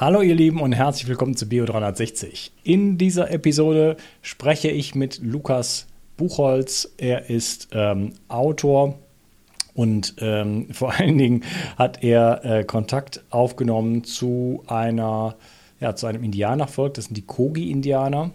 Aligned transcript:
Hallo 0.00 0.22
ihr 0.22 0.36
Lieben 0.36 0.60
und 0.60 0.70
herzlich 0.70 1.08
willkommen 1.08 1.34
zu 1.34 1.46
Bio360. 1.46 2.50
In 2.62 2.98
dieser 2.98 3.32
Episode 3.32 3.96
spreche 4.22 4.68
ich 4.68 4.94
mit 4.94 5.18
Lukas 5.20 5.88
Buchholz. 6.16 6.94
Er 6.98 7.28
ist 7.28 7.70
ähm, 7.72 8.12
Autor 8.28 9.00
und 9.74 10.14
ähm, 10.20 10.68
vor 10.72 10.94
allen 10.94 11.18
Dingen 11.18 11.42
hat 11.76 12.04
er 12.04 12.44
äh, 12.44 12.62
Kontakt 12.62 13.24
aufgenommen 13.30 14.04
zu 14.04 14.62
einer, 14.68 15.34
ja, 15.80 15.96
zu 15.96 16.06
einem 16.06 16.22
Indianervolk. 16.22 16.94
Das 16.94 17.06
sind 17.06 17.16
die 17.16 17.26
Kogi-Indianer. 17.26 18.30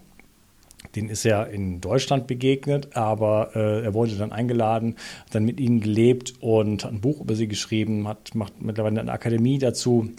Den 0.98 1.08
ist 1.08 1.26
er 1.26 1.48
in 1.48 1.80
Deutschland 1.80 2.28
begegnet, 2.28 2.98
aber 2.98 3.52
äh, 3.56 3.86
er 3.86 3.94
wurde 3.94 4.18
dann 4.18 4.34
eingeladen, 4.34 4.98
hat 5.28 5.36
dann 5.36 5.46
mit 5.46 5.62
ihnen 5.62 5.80
gelebt 5.80 6.34
und 6.42 6.84
hat 6.84 6.92
ein 6.92 7.00
Buch 7.00 7.22
über 7.22 7.36
sie 7.36 7.48
geschrieben, 7.48 8.06
hat 8.06 8.36
macht 8.36 8.62
mittlerweile 8.62 9.00
eine 9.00 9.14
Akademie 9.14 9.60
dazu 9.60 10.10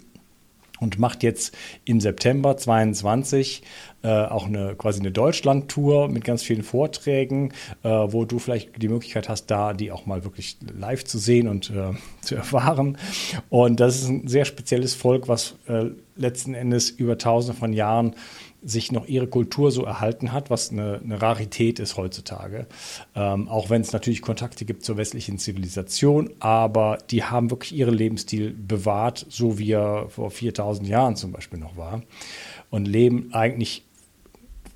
und 0.79 0.99
macht 0.99 1.23
jetzt 1.23 1.55
im 1.85 2.01
September 2.01 2.57
22 2.57 3.63
äh, 4.03 4.07
auch 4.07 4.45
eine 4.45 4.75
quasi 4.75 4.99
eine 4.99 5.11
Deutschland-Tour 5.11 6.09
mit 6.09 6.23
ganz 6.23 6.43
vielen 6.43 6.63
Vorträgen, 6.63 7.53
äh, 7.83 7.89
wo 7.89 8.25
du 8.25 8.39
vielleicht 8.39 8.81
die 8.81 8.87
Möglichkeit 8.87 9.29
hast, 9.29 9.47
da 9.47 9.73
die 9.73 9.91
auch 9.91 10.05
mal 10.05 10.23
wirklich 10.23 10.57
live 10.77 11.03
zu 11.05 11.17
sehen 11.17 11.47
und 11.47 11.71
äh, 11.71 11.93
zu 12.21 12.35
erfahren. 12.35 12.97
Und 13.49 13.79
das 13.79 13.95
ist 13.95 14.09
ein 14.09 14.27
sehr 14.27 14.45
spezielles 14.45 14.93
Volk, 14.93 15.27
was 15.27 15.55
äh, 15.67 15.85
letzten 16.15 16.53
Endes 16.53 16.89
über 16.89 17.17
Tausende 17.17 17.57
von 17.57 17.73
Jahren 17.73 18.15
sich 18.65 18.91
noch 18.91 19.07
ihre 19.07 19.27
Kultur 19.27 19.71
so 19.71 19.83
erhalten 19.83 20.33
hat, 20.33 20.49
was 20.49 20.71
eine, 20.71 20.99
eine 21.03 21.21
Rarität 21.21 21.79
ist 21.79 21.97
heutzutage. 21.97 22.65
Ähm, 23.15 23.47
auch 23.47 23.69
wenn 23.69 23.81
es 23.81 23.93
natürlich 23.93 24.21
Kontakte 24.21 24.65
gibt 24.65 24.83
zur 24.83 24.97
westlichen 24.97 25.37
Zivilisation, 25.37 26.31
aber 26.39 26.97
die 27.11 27.23
haben 27.23 27.51
wirklich 27.51 27.73
ihren 27.75 27.93
Lebensstil 27.93 28.53
bewahrt, 28.53 29.25
so 29.29 29.59
wie 29.59 29.71
er 29.71 30.09
vor 30.09 30.31
4000 30.31 30.87
Jahren 30.87 31.15
zum 31.15 31.31
Beispiel 31.31 31.59
noch 31.59 31.77
war. 31.77 32.01
Und 32.71 32.87
leben 32.87 33.29
eigentlich 33.31 33.83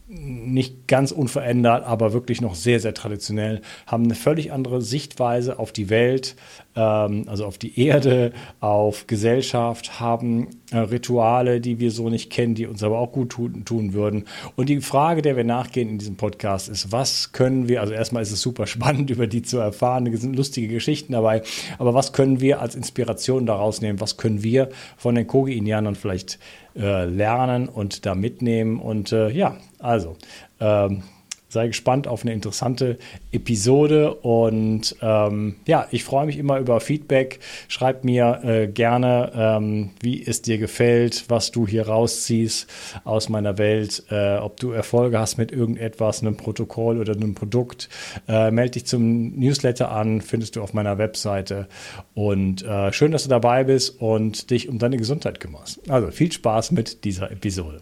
nicht 0.09 0.87
ganz 0.87 1.11
unverändert, 1.11 1.85
aber 1.85 2.13
wirklich 2.13 2.41
noch 2.41 2.55
sehr, 2.55 2.79
sehr 2.79 2.95
traditionell, 2.95 3.61
haben 3.85 4.05
eine 4.05 4.15
völlig 4.15 4.51
andere 4.51 4.81
Sichtweise 4.81 5.59
auf 5.59 5.71
die 5.71 5.89
Welt, 5.89 6.35
also 6.81 7.45
auf 7.45 7.57
die 7.57 7.79
Erde, 7.79 8.31
auf 8.59 9.07
Gesellschaft, 9.07 9.99
haben 9.99 10.47
äh, 10.71 10.77
Rituale, 10.77 11.61
die 11.61 11.79
wir 11.79 11.91
so 11.91 12.09
nicht 12.09 12.29
kennen, 12.29 12.55
die 12.55 12.67
uns 12.67 12.83
aber 12.83 12.99
auch 12.99 13.11
gut 13.11 13.29
tun, 13.29 13.65
tun 13.65 13.93
würden. 13.93 14.25
Und 14.55 14.69
die 14.69 14.81
Frage, 14.81 15.21
der 15.21 15.35
wir 15.35 15.43
nachgehen 15.43 15.89
in 15.89 15.97
diesem 15.97 16.15
Podcast, 16.15 16.69
ist, 16.69 16.91
was 16.91 17.31
können 17.31 17.67
wir, 17.67 17.81
also 17.81 17.93
erstmal 17.93 18.23
ist 18.23 18.31
es 18.31 18.41
super 18.41 18.67
spannend, 18.67 19.09
über 19.09 19.27
die 19.27 19.41
zu 19.41 19.57
erfahren, 19.57 20.07
es 20.07 20.21
sind 20.21 20.35
lustige 20.35 20.67
Geschichten 20.67 21.13
dabei, 21.13 21.41
aber 21.77 21.93
was 21.93 22.13
können 22.13 22.39
wir 22.39 22.61
als 22.61 22.75
Inspiration 22.75 23.45
daraus 23.45 23.81
nehmen, 23.81 23.99
was 23.99 24.17
können 24.17 24.43
wir 24.43 24.69
von 24.97 25.15
den 25.15 25.27
Kogi-Indianern 25.27 25.95
vielleicht 25.95 26.39
äh, 26.75 27.05
lernen 27.05 27.67
und 27.67 28.05
da 28.05 28.15
mitnehmen. 28.15 28.79
Und 28.79 29.11
äh, 29.11 29.29
ja, 29.29 29.57
also 29.79 30.15
ähm, 30.59 31.03
sei 31.49 31.67
gespannt 31.67 32.07
auf 32.07 32.21
eine 32.21 32.33
interessante 32.33 32.97
Episode 33.31 34.13
und 34.13 34.95
ähm, 35.01 35.55
ja, 35.67 35.87
ich 35.91 36.03
freue 36.03 36.25
mich 36.27 36.37
immer 36.37 36.59
über 36.59 36.79
Feedback. 36.79 37.39
Schreib 37.67 38.03
mir 38.03 38.41
äh, 38.43 38.67
gerne, 38.67 39.31
ähm, 39.35 39.89
wie 40.01 40.25
es 40.25 40.41
dir 40.41 40.57
gefällt, 40.57 41.25
was 41.27 41.51
du 41.51 41.67
hier 41.67 41.87
rausziehst 41.87 42.67
aus 43.03 43.29
meiner 43.29 43.57
Welt, 43.57 44.03
äh, 44.09 44.37
ob 44.37 44.59
du 44.59 44.71
Erfolge 44.71 45.19
hast 45.19 45.37
mit 45.37 45.51
irgendetwas, 45.51 46.21
einem 46.21 46.37
Protokoll 46.37 46.99
oder 46.99 47.13
einem 47.13 47.35
Produkt. 47.35 47.89
Äh, 48.27 48.51
melde 48.51 48.71
dich 48.71 48.85
zum 48.85 49.37
Newsletter 49.37 49.91
an, 49.91 50.21
findest 50.21 50.55
du 50.55 50.61
auf 50.61 50.73
meiner 50.73 50.97
Webseite. 50.97 51.67
Und 52.13 52.63
äh, 52.63 52.93
schön, 52.93 53.11
dass 53.11 53.23
du 53.23 53.29
dabei 53.29 53.63
bist 53.63 53.99
und 53.99 54.51
dich 54.51 54.69
um 54.69 54.77
deine 54.77 54.97
Gesundheit 54.97 55.39
kümmerst. 55.39 55.89
Also 55.89 56.11
viel 56.11 56.31
Spaß 56.31 56.71
mit 56.71 57.03
dieser 57.03 57.31
Episode. 57.31 57.81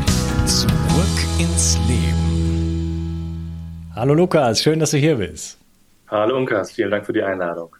Zurück 0.45 1.17
ins 1.39 1.77
Leben. 1.87 3.51
Hallo 3.95 4.13
Lukas, 4.13 4.61
schön, 4.61 4.79
dass 4.79 4.91
du 4.91 4.97
hier 4.97 5.15
bist. 5.17 5.57
Hallo 6.07 6.35
Unkas, 6.35 6.71
vielen 6.71 6.91
Dank 6.91 7.05
für 7.05 7.13
die 7.13 7.21
Einladung. 7.21 7.75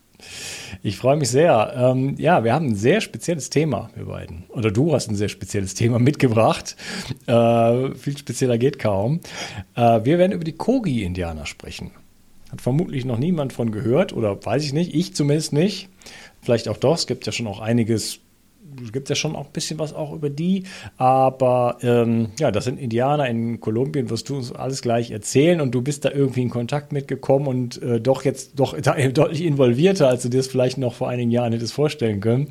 Ich 0.83 0.97
freue 0.97 1.17
mich 1.17 1.29
sehr. 1.29 1.73
Ähm, 1.75 2.15
ja, 2.17 2.43
wir 2.43 2.53
haben 2.53 2.67
ein 2.67 2.75
sehr 2.75 3.01
spezielles 3.01 3.49
Thema, 3.49 3.89
wir 3.95 4.05
beiden. 4.05 4.45
Oder 4.49 4.71
du 4.71 4.93
hast 4.93 5.09
ein 5.09 5.15
sehr 5.15 5.29
spezielles 5.29 5.73
Thema 5.73 5.99
mitgebracht. 5.99 6.75
Äh, 7.27 7.93
viel 7.95 8.17
spezieller 8.17 8.57
geht 8.57 8.79
kaum. 8.79 9.19
Äh, 9.75 10.03
wir 10.03 10.17
werden 10.17 10.31
über 10.31 10.43
die 10.43 10.55
Kogi-Indianer 10.55 11.45
sprechen. 11.45 11.91
Hat 12.51 12.61
vermutlich 12.61 13.05
noch 13.05 13.17
niemand 13.17 13.53
von 13.53 13.71
gehört 13.71 14.13
oder 14.13 14.45
weiß 14.45 14.63
ich 14.63 14.73
nicht. 14.73 14.93
Ich 14.93 15.15
zumindest 15.15 15.53
nicht. 15.53 15.89
Vielleicht 16.41 16.67
auch 16.67 16.77
doch. 16.77 16.95
Es 16.95 17.07
gibt 17.07 17.25
ja 17.25 17.31
schon 17.31 17.47
auch 17.47 17.59
einiges 17.59 18.19
gibt 18.91 19.09
ja 19.09 19.15
schon 19.15 19.35
auch 19.35 19.47
ein 19.47 19.51
bisschen 19.53 19.79
was 19.79 19.93
auch 19.93 20.13
über 20.13 20.29
die. 20.29 20.63
Aber 20.97 21.77
ähm, 21.81 22.29
ja, 22.39 22.51
das 22.51 22.65
sind 22.65 22.79
Indianer 22.79 23.27
in 23.27 23.59
Kolumbien, 23.59 24.09
wirst 24.09 24.29
du 24.29 24.37
uns 24.37 24.51
alles 24.51 24.81
gleich 24.81 25.11
erzählen 25.11 25.61
und 25.61 25.71
du 25.71 25.81
bist 25.81 26.05
da 26.05 26.11
irgendwie 26.11 26.41
in 26.41 26.49
Kontakt 26.49 26.91
mitgekommen 26.91 27.47
und 27.47 27.81
äh, 27.81 27.99
doch 27.99 28.23
jetzt 28.23 28.59
doch 28.59 28.79
da, 28.81 28.95
deutlich 28.95 29.43
involvierter, 29.43 30.07
als 30.07 30.23
du 30.23 30.29
dir 30.29 30.37
das 30.37 30.47
vielleicht 30.47 30.77
noch 30.77 30.93
vor 30.93 31.09
einigen 31.09 31.31
Jahren 31.31 31.53
hättest 31.53 31.73
vorstellen 31.73 32.19
können. 32.19 32.47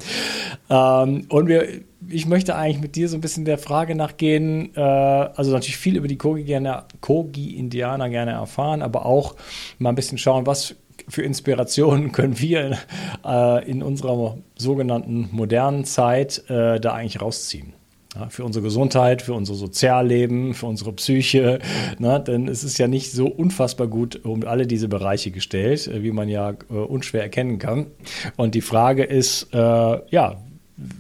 Ähm, 0.69 1.27
und 1.29 1.49
wir, 1.49 1.67
ich 2.09 2.27
möchte 2.27 2.57
eigentlich 2.57 2.81
mit 2.81 2.97
dir 2.97 3.09
so 3.09 3.17
ein 3.17 3.21
bisschen 3.21 3.45
der 3.45 3.59
Frage 3.59 3.95
nachgehen, 3.95 4.75
äh, 4.75 4.81
also 4.81 5.53
natürlich 5.53 5.77
viel 5.77 5.97
über 5.97 6.09
die 6.09 6.17
Kogi-Indianer 6.17 6.87
Kogi 7.01 7.69
gerne 7.71 8.33
erfahren, 8.33 8.83
aber 8.83 9.07
auch 9.07 9.37
mal 9.79 9.91
ein 9.91 9.95
bisschen 9.95 10.19
schauen, 10.19 10.47
was 10.47 10.75
für 11.09 11.23
Inspirationen 11.23 12.13
können 12.13 12.39
wir 12.39 12.79
äh, 13.25 13.71
in 13.71 13.83
unserer 13.83 14.39
sogenannten 14.57 15.29
modernen 15.33 15.85
Zeit 15.85 16.45
äh, 16.49 16.81
da 16.81 16.93
eigentlich 16.93 17.21
rausziehen? 17.21 17.75
Ja, 18.17 18.29
für 18.29 18.45
unsere 18.45 18.65
Gesundheit, 18.65 19.23
für 19.23 19.35
unser 19.35 19.55
Sozialleben, 19.55 20.55
für 20.55 20.67
unsere 20.67 20.93
Psyche. 20.93 21.61
Na, 22.01 22.19
denn 22.19 22.49
es 22.49 22.65
ist 22.65 22.77
ja 22.79 22.89
nicht 22.89 23.13
so 23.13 23.29
unfassbar 23.29 23.87
gut 23.87 24.25
um 24.25 24.45
alle 24.45 24.67
diese 24.67 24.89
Bereiche 24.89 25.31
gestellt, 25.31 25.87
äh, 25.87 26.03
wie 26.03 26.11
man 26.11 26.29
ja 26.29 26.51
äh, 26.51 26.75
unschwer 26.75 27.23
erkennen 27.23 27.59
kann. 27.59 27.87
Und 28.37 28.57
die 28.57 28.63
Frage 28.63 29.05
ist, 29.05 29.55
äh, 29.55 29.59
ja, 29.59 30.43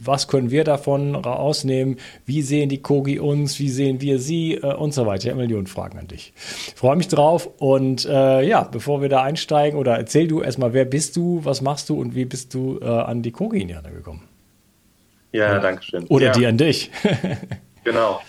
was 0.02 0.28
können 0.28 0.50
wir 0.50 0.64
davon 0.64 1.14
rausnehmen? 1.14 1.96
Wie 2.26 2.42
sehen 2.42 2.68
die 2.68 2.82
Kogi 2.82 3.18
uns? 3.18 3.58
Wie 3.58 3.68
sehen 3.68 4.00
wir 4.00 4.18
sie? 4.18 4.54
Äh, 4.54 4.74
und 4.74 4.92
so 4.92 5.06
weiter. 5.06 5.24
Ich 5.24 5.30
habe 5.30 5.40
Millionen 5.40 5.66
Fragen 5.66 5.98
an 5.98 6.08
dich. 6.08 6.32
Ich 6.36 6.74
freue 6.74 6.96
mich 6.96 7.08
drauf. 7.08 7.48
Und 7.58 8.04
äh, 8.04 8.42
ja, 8.42 8.62
bevor 8.64 9.02
wir 9.02 9.08
da 9.08 9.22
einsteigen, 9.22 9.78
oder 9.78 9.96
erzähl 9.96 10.28
du 10.28 10.42
erstmal, 10.42 10.72
wer 10.72 10.84
bist 10.84 11.16
du, 11.16 11.44
was 11.44 11.62
machst 11.62 11.88
du 11.88 12.00
und 12.00 12.14
wie 12.14 12.24
bist 12.24 12.54
du 12.54 12.78
äh, 12.80 12.86
an 12.86 13.22
die 13.22 13.32
Kogi-Indianer 13.32 13.90
gekommen? 13.90 14.28
Ja, 15.32 15.58
danke 15.60 15.82
schön. 15.82 16.06
Oder 16.06 16.26
ja. 16.26 16.32
die 16.32 16.46
an 16.46 16.58
dich. 16.58 16.90
genau. 17.84 18.20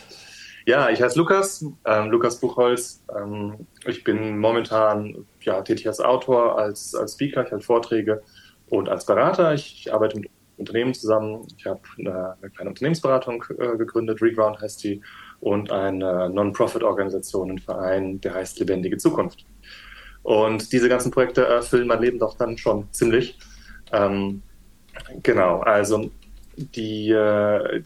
Ja, 0.66 0.90
ich 0.90 1.02
heiße 1.02 1.18
Lukas, 1.18 1.66
ähm, 1.86 2.12
Lukas 2.12 2.40
Buchholz. 2.40 3.02
Ähm, 3.16 3.68
ich 3.86 4.04
bin 4.04 4.38
momentan 4.38 5.26
ja, 5.42 5.62
tätig 5.62 5.88
als 5.88 6.00
Autor, 6.00 6.58
als, 6.60 6.94
als 6.94 7.14
Speaker, 7.14 7.46
ich 7.46 7.52
halte 7.52 7.66
Vorträge 7.66 8.22
und 8.70 8.88
als 8.88 9.06
Berater. 9.06 9.54
Ich, 9.54 9.86
ich 9.86 9.94
arbeite 9.94 10.20
mit 10.20 10.30
Unternehmen 10.62 10.94
zusammen. 10.94 11.48
Ich 11.58 11.66
habe 11.66 11.82
eine, 12.00 12.38
eine, 12.42 12.50
kleine 12.52 12.70
Unternehmensberatung 12.70 13.44
äh, 13.60 13.78
gegründet, 13.78 14.22
Reground 14.22 14.62
heißt 14.62 14.84
die, 14.84 15.02
und 15.40 15.72
eine 15.72 16.30
Non-Profit-Organisation, 16.30 17.52
ein 17.52 17.60
Verein, 17.60 18.22
der 18.22 18.36
heißt 18.36 18.60
Lebendige 18.60 18.98
Zukunft. 18.98 19.46
Und 20.24 20.72
diese 20.72 20.88
ganzen 20.88 21.12
Projekte 21.12 21.46
erfüllen 21.46 21.88
mein 21.88 22.02
Leben 22.02 22.20
doch 22.20 22.38
dann 22.38 22.58
schon 22.58 22.88
ziemlich. 22.92 23.38
Ähm, 23.92 24.44
genau, 25.24 25.62
also 25.62 26.12
die, 26.56 27.10
äh, 27.10 27.82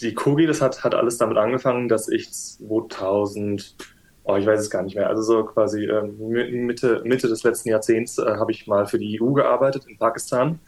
die 0.00 0.14
Kogi, 0.14 0.46
das 0.46 0.60
hat, 0.60 0.84
hat 0.84 0.94
alles 0.94 1.18
damit 1.18 1.36
angefangen, 1.38 1.88
dass 1.88 2.08
ich 2.08 2.32
2000, 2.32 3.76
oh, 4.24 4.36
ich 4.36 4.46
weiß 4.46 4.60
es 4.60 4.70
gar 4.70 4.82
nicht 4.82 4.96
mehr, 4.96 5.08
also 5.08 5.22
so 5.22 5.44
quasi 5.44 5.84
äh, 5.84 6.02
Mitte, 6.02 7.02
Mitte 7.04 7.28
des 7.28 7.42
letzten 7.42 7.70
Jahrzehnts 7.70 8.18
äh, 8.18 8.36
habe 8.36 8.52
ich 8.52 8.66
mal 8.66 8.86
für 8.86 8.98
die 8.98 9.20
EU 9.20 9.32
gearbeitet 9.32 9.86
in 9.88 9.98
Pakistan. 9.98 10.60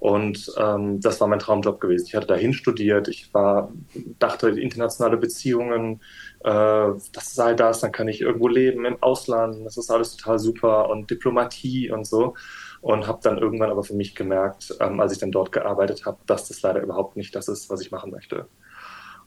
Und 0.00 0.52
ähm, 0.56 1.00
das 1.00 1.20
war 1.20 1.26
mein 1.26 1.40
Traumjob 1.40 1.80
gewesen. 1.80 2.06
Ich 2.06 2.14
hatte 2.14 2.28
dahin 2.28 2.52
studiert, 2.52 3.08
ich 3.08 3.34
war, 3.34 3.72
dachte, 4.20 4.48
internationale 4.50 5.16
Beziehungen, 5.16 6.00
äh, 6.44 6.90
das 7.12 7.34
sei 7.34 7.54
das, 7.54 7.80
dann 7.80 7.90
kann 7.90 8.06
ich 8.06 8.20
irgendwo 8.20 8.46
leben 8.46 8.84
im 8.84 9.02
Ausland, 9.02 9.66
das 9.66 9.76
ist 9.76 9.90
alles 9.90 10.16
total 10.16 10.38
super 10.38 10.88
und 10.88 11.10
Diplomatie 11.10 11.90
und 11.90 12.06
so 12.06 12.34
und 12.80 13.08
habe 13.08 13.18
dann 13.24 13.38
irgendwann 13.38 13.70
aber 13.70 13.82
für 13.82 13.94
mich 13.94 14.14
gemerkt, 14.14 14.72
ähm, 14.78 15.00
als 15.00 15.14
ich 15.14 15.18
dann 15.18 15.32
dort 15.32 15.50
gearbeitet 15.50 16.06
habe, 16.06 16.18
dass 16.26 16.46
das 16.46 16.62
leider 16.62 16.80
überhaupt 16.80 17.16
nicht 17.16 17.34
das 17.34 17.48
ist, 17.48 17.68
was 17.68 17.80
ich 17.80 17.90
machen 17.90 18.12
möchte. 18.12 18.46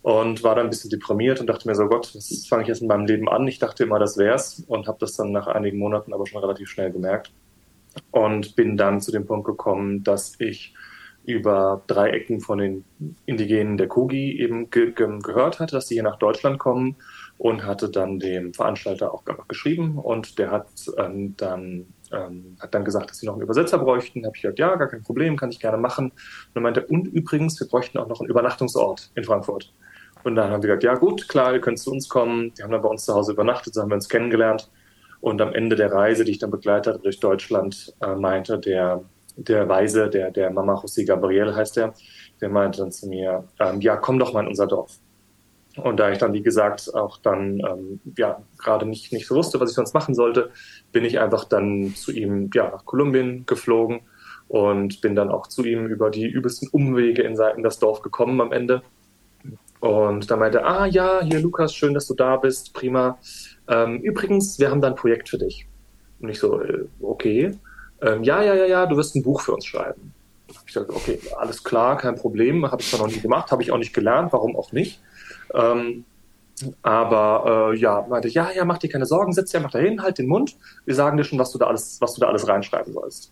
Und 0.02 0.42
war 0.42 0.56
dann 0.56 0.68
ein 0.68 0.70
bisschen 0.70 0.90
deprimiert 0.90 1.42
und 1.42 1.48
dachte 1.48 1.68
mir 1.68 1.76
so, 1.76 1.88
Gott, 1.88 2.16
was 2.16 2.48
fange 2.48 2.64
ich 2.64 2.70
jetzt 2.70 2.82
in 2.82 2.88
meinem 2.88 3.08
Leben 3.08 3.28
an? 3.28 3.46
Ich 3.46 3.60
dachte 3.60 3.84
immer, 3.84 4.00
das 4.00 4.18
wär's 4.18 4.64
und 4.68 4.88
habe 4.88 5.00
das 5.02 5.18
dann 5.18 5.34
nach 5.34 5.48
einigen 5.48 5.80
Monaten 5.80 6.14
aber 6.14 6.26
schon 6.28 6.40
relativ 6.40 6.70
schnell 6.70 6.94
gemerkt 6.94 7.34
und 8.12 8.56
bin 8.56 8.78
dann 8.78 9.02
zu 9.02 9.12
dem 9.12 9.26
Punkt 9.26 9.46
gekommen, 9.46 10.04
dass 10.04 10.36
ich 10.40 10.74
über 11.24 11.84
drei 11.88 12.10
Ecken 12.10 12.40
von 12.42 12.58
den 12.58 12.86
Indigenen 13.26 13.78
der 13.78 13.88
Kogi 13.88 14.40
eben 14.40 14.70
ge 14.70 14.92
ge 14.92 15.08
gehört 15.22 15.60
hatte, 15.60 15.76
dass 15.76 15.88
sie 15.88 15.96
hier 15.96 16.04
nach 16.04 16.18
Deutschland 16.18 16.58
kommen 16.58 16.96
und 17.38 17.64
hatte 17.64 17.90
dann 17.90 18.20
dem 18.20 18.54
Veranstalter 18.54 19.14
auch 19.14 19.24
geschrieben 19.48 19.98
und 19.98 20.40
der 20.40 20.52
hat 20.52 20.68
ähm, 20.98 21.36
dann 21.38 21.94
ähm, 22.12 22.58
hat 22.60 22.74
dann 22.74 22.86
gesagt, 22.86 23.10
dass 23.10 23.20
sie 23.20 23.26
noch 23.26 23.34
einen 23.34 23.44
Übersetzer 23.44 23.78
bräuchten. 23.78 24.26
Habe 24.26 24.36
ich 24.36 24.42
gesagt, 24.42 24.60
ja, 24.60 24.76
gar 24.76 24.88
kein 24.88 25.02
Problem, 25.02 25.38
kann 25.38 25.52
ich 25.52 25.60
gerne 25.60 25.78
machen. 25.78 26.12
Und 26.12 26.16
dann 26.54 26.64
meinte 26.64 26.86
und 26.86 27.08
übrigens, 27.08 27.60
wir 27.60 27.68
bräuchten 27.68 27.98
auch 27.98 28.08
noch 28.08 28.20
einen 28.20 28.30
Übernachtungsort 28.30 29.12
in 29.16 29.24
Frankfurt. 29.24 29.72
Und 30.24 30.36
dann 30.36 30.52
haben 30.52 30.62
wir 30.62 30.68
gesagt, 30.68 30.84
ja 30.84 30.96
gut, 30.96 31.28
klar, 31.28 31.54
ihr 31.54 31.62
könnt 31.62 31.80
zu 31.80 31.92
uns 31.92 32.10
kommen. 32.10 32.54
Die 32.54 32.64
haben 32.64 32.72
dann 32.72 32.82
bei 32.82 32.90
uns 32.90 33.06
zu 33.06 33.14
Hause 33.14 33.32
übernachtet, 33.32 33.74
so 33.74 33.82
haben 33.82 33.90
wir 33.90 33.96
uns 33.96 34.10
kennengelernt. 34.10 34.70
Und 35.22 35.42
am 35.42 35.54
Ende 35.54 35.76
der 35.76 35.92
Reise, 35.92 36.26
die 36.26 36.32
ich 36.32 36.40
dann 36.40 36.52
begleitet 36.52 36.96
hatte 36.96 37.04
durch 37.04 37.20
Deutschland, 37.20 37.94
äh, 38.02 38.16
meinte 38.16 38.60
der, 38.60 39.04
der 39.38 39.70
Weise, 39.70 40.10
der, 40.10 40.32
der 40.32 40.50
Mama 40.50 40.74
José 40.74 41.06
Gabriel 41.06 41.56
heißt 41.56 41.78
der, 41.78 41.94
der 42.42 42.50
meinte 42.50 42.80
dann 42.80 42.92
zu 42.92 43.08
mir, 43.08 43.44
ähm, 43.60 43.82
ja, 43.82 43.98
komm 43.98 44.20
doch 44.20 44.34
mal 44.34 44.42
in 44.42 44.48
unser 44.48 44.68
Dorf. 44.68 44.98
Und 45.78 46.00
da 46.00 46.12
ich 46.12 46.18
dann, 46.18 46.34
wie 46.34 46.42
gesagt, 46.42 46.94
auch 46.94 47.18
dann 47.18 47.60
ähm, 47.60 48.02
ja 48.18 48.42
gerade 48.58 48.86
nicht, 48.86 49.14
nicht 49.14 49.28
so 49.28 49.36
wusste, 49.36 49.60
was 49.60 49.70
ich 49.70 49.76
sonst 49.76 49.94
machen 49.94 50.16
sollte, 50.16 50.50
bin 50.92 51.06
ich 51.06 51.20
einfach 51.20 51.46
dann 51.46 51.94
zu 51.96 52.12
ihm 52.12 52.50
ja, 52.54 52.70
nach 52.72 52.84
Kolumbien 52.86 53.46
geflogen 53.46 54.02
und 54.50 55.00
bin 55.00 55.16
dann 55.16 55.30
auch 55.30 55.48
zu 55.48 55.64
ihm 55.64 55.86
über 55.86 56.10
die 56.10 56.28
übelsten 56.28 56.68
Umwege 56.70 57.22
in, 57.22 57.40
in 57.56 57.64
das 57.64 57.80
Dorf 57.80 58.02
gekommen 58.02 58.42
am 58.42 58.52
Ende. 58.52 58.82
Und 59.80 60.30
da 60.30 60.36
meinte 60.36 60.60
er, 60.60 60.68
ah 60.68 60.86
ja, 60.86 61.22
hier 61.24 61.40
Lukas, 61.40 61.74
schön, 61.74 61.94
dass 61.94 62.08
du 62.08 62.16
da 62.16 62.36
bist, 62.36 62.74
prima. 62.74 63.18
Ähm, 63.68 64.00
übrigens, 64.02 64.60
wir 64.60 64.70
haben 64.70 64.82
da 64.82 64.88
ein 64.88 64.96
Projekt 64.96 65.30
für 65.30 65.38
dich. 65.38 65.68
Und 66.20 66.30
ich 66.30 66.40
so, 66.40 66.62
äh, 66.62 66.86
okay. 67.02 67.58
Ähm, 68.02 68.24
ja, 68.24 68.42
ja, 68.42 68.54
ja, 68.54 68.66
ja, 68.66 68.86
du 68.86 68.98
wirst 68.98 69.16
ein 69.16 69.24
Buch 69.24 69.42
für 69.42 69.54
uns 69.54 69.66
schreiben. 69.66 70.14
Ich 70.66 70.74
dachte, 70.74 70.94
okay, 70.94 71.20
alles 71.38 71.64
klar, 71.64 71.98
kein 71.98 72.16
Problem, 72.16 72.70
habe 72.70 72.82
ich 72.82 72.90
zwar 72.90 73.06
noch 73.06 73.14
nie 73.14 73.22
gemacht, 73.22 73.52
habe 73.52 73.64
ich 73.64 73.72
auch 73.72 73.78
nicht 73.78 73.94
gelernt, 73.94 74.34
warum 74.34 74.56
auch 74.56 74.72
nicht. 74.72 75.00
Ähm, 75.54 76.06
aber 76.82 77.72
äh, 77.74 77.78
ja, 77.78 78.06
meinte, 78.10 78.28
ja, 78.28 78.52
ja, 78.52 78.66
mach 78.66 78.78
dir 78.78 78.90
keine 78.90 79.06
Sorgen, 79.06 79.34
setz 79.34 79.52
dich 79.52 79.58
einfach 79.58 79.72
dahin, 79.72 80.02
halt 80.02 80.18
den 80.18 80.28
Mund. 80.28 80.58
Wir 80.86 80.96
sagen 80.96 81.18
dir 81.18 81.24
schon, 81.24 81.40
was 81.40 81.52
du 81.52 81.58
da 81.58 81.68
alles, 81.68 82.00
was 82.02 82.14
du 82.14 82.22
da 82.22 82.28
alles 82.28 82.48
reinschreiben 82.48 82.94
sollst. 82.94 83.32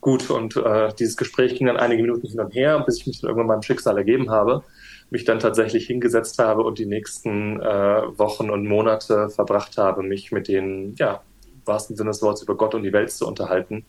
Gut, 0.00 0.30
und 0.30 0.56
äh, 0.56 0.92
dieses 0.98 1.16
Gespräch 1.16 1.56
ging 1.56 1.66
dann 1.66 1.76
einige 1.76 2.02
Minuten 2.02 2.28
hin 2.28 2.40
und 2.40 2.54
her, 2.54 2.80
bis 2.80 2.98
ich 2.98 3.06
mich 3.06 3.20
dann 3.20 3.28
irgendwann 3.28 3.48
meinem 3.48 3.62
Schicksal 3.62 3.96
ergeben 3.96 4.30
habe, 4.30 4.62
mich 5.10 5.24
dann 5.24 5.38
tatsächlich 5.38 5.86
hingesetzt 5.86 6.38
habe 6.38 6.62
und 6.62 6.78
die 6.78 6.86
nächsten 6.86 7.60
äh, 7.60 8.18
Wochen 8.18 8.50
und 8.50 8.66
Monate 8.66 9.30
verbracht 9.30 9.78
habe, 9.78 10.02
mich 10.02 10.32
mit 10.32 10.48
den, 10.48 10.94
ja, 10.96 11.22
wahrsten 11.64 11.96
Sinne 11.96 12.10
des 12.10 12.22
Wortes 12.22 12.42
über 12.42 12.56
Gott 12.56 12.74
und 12.74 12.82
die 12.82 12.92
Welt 12.92 13.10
zu 13.10 13.26
unterhalten 13.26 13.84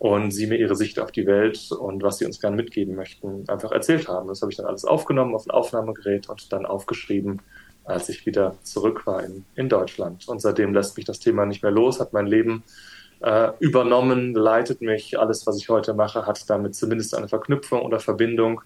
und 0.00 0.30
sie 0.30 0.46
mir 0.46 0.58
ihre 0.58 0.74
Sicht 0.74 0.98
auf 0.98 1.12
die 1.12 1.26
Welt 1.26 1.70
und 1.72 2.02
was 2.02 2.18
sie 2.18 2.24
uns 2.24 2.40
gerne 2.40 2.56
mitgeben 2.56 2.96
möchten, 2.96 3.44
einfach 3.48 3.70
erzählt 3.70 4.08
haben. 4.08 4.28
Das 4.28 4.40
habe 4.40 4.50
ich 4.50 4.56
dann 4.56 4.66
alles 4.66 4.86
aufgenommen 4.86 5.34
auf 5.34 5.46
ein 5.46 5.50
Aufnahmegerät 5.50 6.28
und 6.30 6.50
dann 6.52 6.64
aufgeschrieben, 6.64 7.42
als 7.84 8.08
ich 8.08 8.24
wieder 8.24 8.56
zurück 8.62 9.06
war 9.06 9.22
in, 9.22 9.44
in 9.54 9.68
Deutschland. 9.68 10.26
Und 10.26 10.40
seitdem 10.40 10.72
lässt 10.72 10.96
mich 10.96 11.04
das 11.04 11.20
Thema 11.20 11.44
nicht 11.44 11.62
mehr 11.62 11.70
los, 11.70 12.00
hat 12.00 12.14
mein 12.14 12.26
Leben 12.26 12.62
äh, 13.20 13.50
übernommen, 13.58 14.32
leitet 14.34 14.80
mich. 14.80 15.18
Alles, 15.18 15.46
was 15.46 15.58
ich 15.58 15.68
heute 15.68 15.92
mache, 15.92 16.26
hat 16.26 16.48
damit 16.48 16.74
zumindest 16.74 17.14
eine 17.14 17.28
Verknüpfung 17.28 17.82
oder 17.82 18.00
Verbindung. 18.00 18.62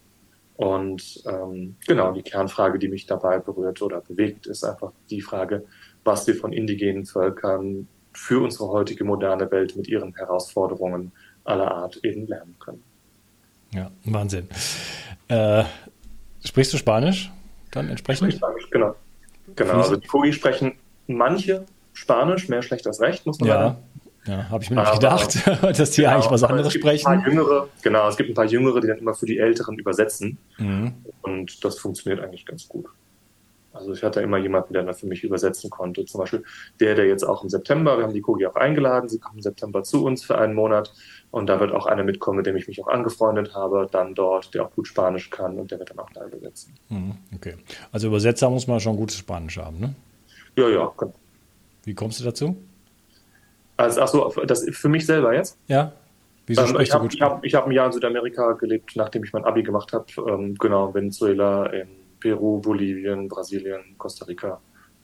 Und 0.56 1.22
ähm, 1.26 1.76
genau, 1.86 2.12
die 2.12 2.22
Kernfrage, 2.22 2.78
die 2.78 2.88
mich 2.88 3.06
dabei 3.06 3.38
berührt 3.38 3.82
oder 3.82 4.00
bewegt, 4.00 4.46
ist 4.46 4.64
einfach 4.64 4.92
die 5.10 5.20
Frage, 5.20 5.64
was 6.04 6.26
wir 6.26 6.36
von 6.36 6.52
indigenen 6.52 7.06
Völkern 7.06 7.88
für 8.12 8.42
unsere 8.42 8.68
heutige 8.68 9.04
moderne 9.04 9.50
Welt 9.50 9.76
mit 9.76 9.88
ihren 9.88 10.14
Herausforderungen 10.14 11.10
aller 11.42 11.70
Art 11.72 11.98
eben 12.04 12.26
lernen 12.26 12.54
können. 12.60 12.82
Ja, 13.72 13.90
Wahnsinn. 14.04 14.48
Äh, 15.26 15.64
sprichst 16.44 16.72
du 16.72 16.76
Spanisch 16.76 17.32
dann 17.72 17.88
entsprechend? 17.88 18.28
Ich 18.28 18.36
Spanisch, 18.36 18.70
genau. 18.70 18.94
Genau, 19.56 19.74
also 19.74 19.96
die 19.96 20.06
Kogi 20.06 20.32
sprechen 20.32 20.72
manche 21.06 21.66
Spanisch, 21.92 22.48
mehr 22.48 22.62
schlecht 22.62 22.86
als 22.86 23.00
recht, 23.00 23.26
muss 23.26 23.40
man 23.40 23.48
ja. 23.48 23.54
sagen. 23.54 23.76
Ja, 24.26 24.48
habe 24.48 24.64
ich 24.64 24.70
mir 24.70 24.80
nicht 24.80 24.92
gedacht, 24.94 25.36
dass 25.78 25.90
die 25.90 26.02
genau, 26.02 26.14
eigentlich 26.14 26.30
was 26.30 26.42
anderes 26.42 26.72
sprechen. 26.72 27.22
Jüngere, 27.26 27.68
genau, 27.82 28.08
es 28.08 28.16
gibt 28.16 28.30
ein 28.30 28.34
paar 28.34 28.46
Jüngere, 28.46 28.80
die 28.80 28.88
dann 28.88 28.98
immer 28.98 29.14
für 29.14 29.26
die 29.26 29.38
Älteren 29.38 29.78
übersetzen. 29.78 30.38
Mhm. 30.58 30.94
Und 31.22 31.64
das 31.64 31.78
funktioniert 31.78 32.24
eigentlich 32.24 32.46
ganz 32.46 32.68
gut. 32.68 32.86
Also 33.74 33.92
ich 33.92 34.04
hatte 34.04 34.20
immer 34.20 34.38
jemanden, 34.38 34.72
der 34.72 34.84
dann 34.84 34.94
für 34.94 35.06
mich 35.06 35.24
übersetzen 35.24 35.68
konnte. 35.68 36.04
Zum 36.04 36.20
Beispiel 36.20 36.44
der, 36.78 36.94
der 36.94 37.06
jetzt 37.06 37.24
auch 37.24 37.42
im 37.42 37.50
September, 37.50 37.98
wir 37.98 38.04
haben 38.04 38.14
die 38.14 38.20
Kogi 38.20 38.46
auch 38.46 38.54
eingeladen, 38.54 39.08
sie 39.08 39.18
kommen 39.18 39.38
im 39.38 39.42
September 39.42 39.82
zu 39.82 40.04
uns 40.04 40.24
für 40.24 40.38
einen 40.38 40.54
Monat 40.54 40.94
und 41.32 41.48
da 41.48 41.58
wird 41.58 41.72
auch 41.72 41.86
einer 41.86 42.04
mitkommen, 42.04 42.36
mit 42.36 42.46
dem 42.46 42.56
ich 42.56 42.68
mich 42.68 42.80
auch 42.80 42.86
angefreundet 42.86 43.52
habe, 43.54 43.88
dann 43.90 44.14
dort, 44.14 44.54
der 44.54 44.64
auch 44.64 44.70
gut 44.70 44.86
Spanisch 44.86 45.28
kann 45.30 45.58
und 45.58 45.72
der 45.72 45.80
wird 45.80 45.90
dann 45.90 45.98
auch 45.98 46.10
da 46.10 46.24
übersetzen. 46.24 46.72
Mhm, 46.88 47.16
okay. 47.34 47.54
Also 47.90 48.06
Übersetzer 48.06 48.48
muss 48.48 48.68
man 48.68 48.78
schon 48.78 48.96
gutes 48.96 49.16
Spanisch 49.16 49.58
haben, 49.58 49.80
ne? 49.80 49.94
Ja, 50.56 50.68
ja, 50.68 50.92
genau. 50.96 51.14
Wie 51.82 51.94
kommst 51.94 52.20
du 52.20 52.24
dazu? 52.24 52.56
Also, 53.76 54.00
ach 54.02 54.08
so, 54.08 54.32
das 54.46 54.64
für 54.70 54.88
mich 54.88 55.06
selber 55.06 55.34
jetzt? 55.34 55.58
Ja. 55.66 55.92
Wieso 56.46 56.62
ähm, 56.62 56.80
ich 56.80 56.92
habe 56.92 57.08
hab, 57.20 57.44
hab 57.44 57.66
ein 57.66 57.72
Jahr 57.72 57.86
in 57.86 57.92
Südamerika 57.92 58.52
gelebt, 58.52 58.92
nachdem 58.96 59.24
ich 59.24 59.32
mein 59.32 59.44
Abi 59.44 59.62
gemacht 59.62 59.92
habe. 59.92 60.06
Ähm, 60.28 60.54
genau, 60.56 60.92
Venezuela, 60.92 61.66
in 61.66 61.88
Peru, 62.20 62.60
Bolivien, 62.60 63.28
Brasilien, 63.28 63.96
Costa 63.96 64.26
Rica. 64.26 64.60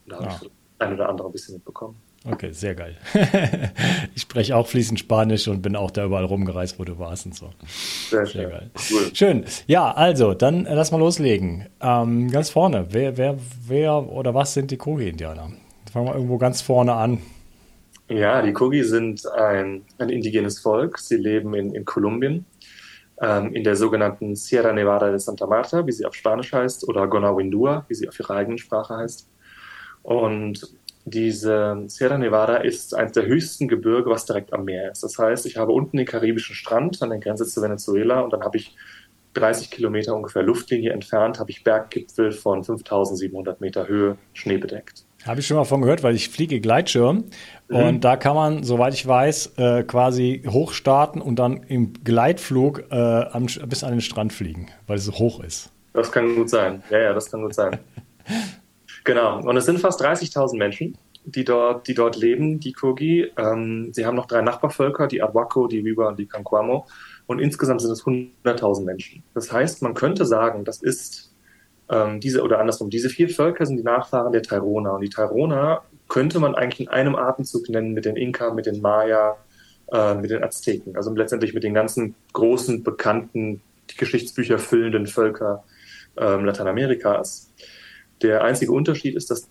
Da 0.07 0.17
habe 0.17 0.25
ja. 0.25 0.39
ich 0.41 0.51
ein 0.79 0.93
oder 0.93 1.09
andere 1.09 1.27
ein 1.27 1.31
bisschen 1.31 1.55
mitbekommen. 1.55 1.95
Okay, 2.23 2.51
sehr 2.51 2.75
geil. 2.75 2.95
ich 4.15 4.21
spreche 4.21 4.55
auch 4.55 4.67
fließend 4.67 4.99
Spanisch 4.99 5.47
und 5.47 5.63
bin 5.63 5.75
auch 5.75 5.89
da 5.89 6.05
überall 6.05 6.25
rumgereist, 6.25 6.77
wo 6.77 6.83
du 6.83 6.99
warst 6.99 7.25
und 7.25 7.33
so. 7.33 7.49
Sehr, 8.09 8.27
sehr 8.27 8.47
geil. 8.47 8.69
Cool. 8.91 9.09
Schön. 9.13 9.45
Ja, 9.65 9.91
also, 9.91 10.35
dann 10.35 10.67
äh, 10.67 10.75
lass 10.75 10.91
mal 10.91 10.99
loslegen. 10.99 11.67
Ähm, 11.81 12.29
ganz 12.29 12.51
vorne, 12.51 12.87
wer, 12.91 13.17
wer, 13.17 13.37
wer 13.65 14.07
oder 14.07 14.35
was 14.35 14.53
sind 14.53 14.69
die 14.69 14.77
Kogi-Indianer? 14.77 15.51
Fangen 15.91 16.05
wir 16.05 16.13
irgendwo 16.13 16.37
ganz 16.37 16.61
vorne 16.61 16.93
an. 16.93 17.19
Ja, 18.13 18.41
die 18.41 18.51
Kogi 18.51 18.83
sind 18.83 19.25
ein, 19.25 19.85
ein 19.97 20.09
indigenes 20.09 20.59
Volk. 20.59 20.99
Sie 20.99 21.15
leben 21.15 21.53
in, 21.53 21.73
in 21.73 21.85
Kolumbien. 21.85 22.45
ähm, 23.21 23.53
in 23.55 23.63
der 23.63 23.75
sogenannten 23.77 24.35
Sierra 24.35 24.73
Nevada 24.73 25.09
de 25.11 25.19
Santa 25.19 25.47
Marta, 25.47 25.87
wie 25.87 25.91
sie 25.93 26.05
auf 26.05 26.15
Spanisch 26.15 26.51
heißt, 26.53 26.89
oder 26.89 27.07
Gonawindua, 27.07 27.85
wie 27.87 27.95
sie 27.95 28.09
auf 28.09 28.19
ihrer 28.19 28.31
eigenen 28.35 28.57
Sprache 28.57 28.97
heißt. 28.97 29.29
Und 30.03 30.75
diese 31.05 31.83
Sierra 31.87 32.17
Nevada 32.17 32.57
ist 32.57 32.93
eines 32.95 33.13
der 33.13 33.27
höchsten 33.27 33.67
Gebirge, 33.69 34.09
was 34.09 34.25
direkt 34.25 34.53
am 34.53 34.65
Meer 34.65 34.91
ist. 34.91 35.03
Das 35.03 35.17
heißt, 35.17 35.45
ich 35.45 35.57
habe 35.57 35.71
unten 35.71 35.97
den 35.97 36.05
karibischen 36.05 36.55
Strand 36.55 37.01
an 37.01 37.11
der 37.11 37.19
Grenze 37.19 37.45
zu 37.45 37.61
Venezuela 37.61 38.21
und 38.21 38.33
dann 38.33 38.43
habe 38.43 38.57
ich 38.57 38.75
30 39.35 39.71
Kilometer 39.71 40.15
ungefähr 40.15 40.43
Luftlinie 40.43 40.91
entfernt, 40.91 41.39
habe 41.39 41.51
ich 41.51 41.63
Berggipfel 41.63 42.31
von 42.33 42.63
5700 42.63 43.61
Meter 43.61 43.87
Höhe 43.87 44.17
schneebedeckt. 44.33 45.05
Habe 45.25 45.39
ich 45.39 45.47
schon 45.47 45.57
mal 45.57 45.65
von 45.65 45.81
gehört, 45.81 46.01
weil 46.01 46.15
ich 46.15 46.29
fliege 46.29 46.59
Gleitschirm 46.59 47.25
mhm. 47.69 47.75
und 47.75 48.03
da 48.03 48.15
kann 48.17 48.35
man, 48.35 48.63
soweit 48.63 48.93
ich 48.93 49.05
weiß, 49.05 49.53
äh, 49.57 49.83
quasi 49.83 50.43
hochstarten 50.47 51.21
und 51.21 51.37
dann 51.37 51.63
im 51.67 51.93
Gleitflug 52.03 52.85
äh, 52.89 52.95
am, 52.95 53.45
bis 53.45 53.83
an 53.83 53.91
den 53.91 54.01
Strand 54.01 54.33
fliegen, 54.33 54.67
weil 54.87 54.97
es 54.97 55.05
so 55.05 55.13
hoch 55.13 55.43
ist. 55.43 55.71
Das 55.93 56.11
kann 56.11 56.35
gut 56.35 56.49
sein. 56.49 56.81
Ja, 56.89 56.99
ja, 56.99 57.13
das 57.13 57.29
kann 57.29 57.41
gut 57.41 57.53
sein. 57.53 57.77
genau. 59.03 59.41
Und 59.41 59.57
es 59.57 59.65
sind 59.65 59.79
fast 59.79 60.01
30.000 60.01 60.57
Menschen, 60.57 60.97
die 61.25 61.43
dort, 61.43 61.87
die 61.87 61.93
dort 61.93 62.15
leben, 62.15 62.59
die 62.59 62.73
Kogi. 62.73 63.31
Ähm, 63.37 63.91
sie 63.93 64.05
haben 64.05 64.15
noch 64.15 64.25
drei 64.25 64.41
Nachbarvölker, 64.41 65.07
die 65.07 65.21
Arhuaco, 65.21 65.67
die 65.67 65.83
Wiba 65.85 66.07
und 66.07 66.17
die 66.17 66.25
Canquamo. 66.25 66.87
Und 67.27 67.39
insgesamt 67.39 67.81
sind 67.81 67.91
es 67.91 68.03
100.000 68.03 68.83
Menschen. 68.83 69.23
Das 69.33 69.51
heißt, 69.51 69.81
man 69.81 69.93
könnte 69.93 70.25
sagen, 70.25 70.65
das 70.65 70.81
ist 70.81 71.30
ähm, 71.91 72.19
diese 72.21 72.41
oder 72.41 72.59
andersrum, 72.59 72.89
diese 72.89 73.09
vier 73.09 73.29
Völker 73.29 73.65
sind 73.65 73.77
die 73.77 73.83
Nachfahren 73.83 74.31
der 74.31 74.41
Taironer. 74.41 74.93
Und 74.93 75.01
die 75.01 75.09
Taironer 75.09 75.83
könnte 76.07 76.39
man 76.39 76.55
eigentlich 76.55 76.79
in 76.79 76.87
einem 76.87 77.15
Atemzug 77.15 77.69
nennen 77.69 77.93
mit 77.93 78.05
den 78.05 78.15
Inka, 78.15 78.53
mit 78.53 78.65
den 78.65 78.81
Maya, 78.81 79.37
äh, 79.91 80.15
mit 80.15 80.31
den 80.31 80.43
Azteken. 80.43 80.95
Also 80.95 81.13
letztendlich 81.13 81.53
mit 81.53 81.63
den 81.63 81.73
ganzen 81.73 82.15
großen, 82.33 82.83
bekannten, 82.83 83.61
die 83.89 83.97
Geschichtsbücher 83.97 84.57
füllenden 84.57 85.05
Völker 85.05 85.63
ähm, 86.17 86.45
Lateinamerikas. 86.45 87.51
Der 88.21 88.43
einzige 88.43 88.71
Unterschied 88.71 89.15
ist, 89.15 89.29
dass 89.29 89.47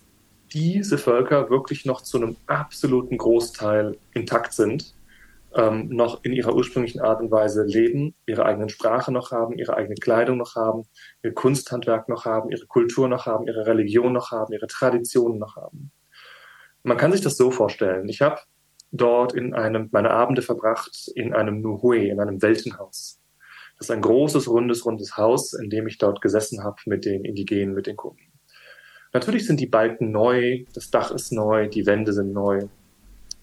diese 0.51 0.97
Völker 0.97 1.49
wirklich 1.49 1.85
noch 1.85 2.01
zu 2.01 2.17
einem 2.17 2.35
absoluten 2.47 3.17
Großteil 3.17 3.97
intakt 4.13 4.53
sind 4.53 4.93
ähm, 5.55 5.89
noch 5.89 6.23
in 6.23 6.33
ihrer 6.33 6.55
ursprünglichen 6.55 7.01
Art 7.01 7.21
und 7.21 7.31
Weise 7.31 7.63
leben, 7.63 8.15
ihre 8.25 8.45
eigenen 8.45 8.69
Sprache 8.69 9.11
noch 9.11 9.31
haben, 9.31 9.57
ihre 9.57 9.75
eigene 9.75 9.95
Kleidung 9.95 10.37
noch 10.37 10.55
haben, 10.55 10.83
ihr 11.23 11.33
Kunsthandwerk 11.33 12.07
noch 12.09 12.25
haben, 12.25 12.49
ihre 12.51 12.65
Kultur 12.67 13.07
noch 13.07 13.25
haben, 13.25 13.47
ihre 13.47 13.65
Religion 13.65 14.13
noch 14.13 14.31
haben, 14.31 14.53
ihre 14.53 14.67
Traditionen 14.67 15.39
noch 15.39 15.55
haben. 15.55 15.91
Man 16.83 16.97
kann 16.97 17.11
sich 17.11 17.21
das 17.21 17.37
so 17.37 17.51
vorstellen. 17.51 18.07
Ich 18.09 18.21
habe 18.21 18.39
dort 18.91 19.33
in 19.33 19.53
einem 19.53 19.89
meine 19.91 20.11
Abende 20.11 20.41
verbracht 20.41 21.11
in 21.15 21.33
einem 21.33 21.61
Nuhui, 21.61 22.09
in 22.09 22.19
einem 22.19 22.41
Weltenhaus. 22.41 23.19
Das 23.77 23.89
ist 23.89 23.91
ein 23.91 24.01
großes, 24.01 24.47
rundes, 24.47 24.85
rundes 24.85 25.17
Haus, 25.17 25.53
in 25.53 25.69
dem 25.69 25.87
ich 25.87 25.97
dort 25.97 26.21
gesessen 26.21 26.63
habe 26.63 26.77
mit 26.85 27.05
den 27.05 27.25
Indigenen, 27.25 27.73
mit 27.73 27.87
den 27.87 27.95
Kunden. 27.95 28.31
Natürlich 29.13 29.45
sind 29.45 29.59
die 29.59 29.67
Balken 29.67 30.11
neu, 30.11 30.65
das 30.73 30.89
Dach 30.91 31.11
ist 31.11 31.31
neu, 31.31 31.67
die 31.67 31.85
Wände 31.85 32.13
sind 32.13 32.31
neu. 32.31 32.67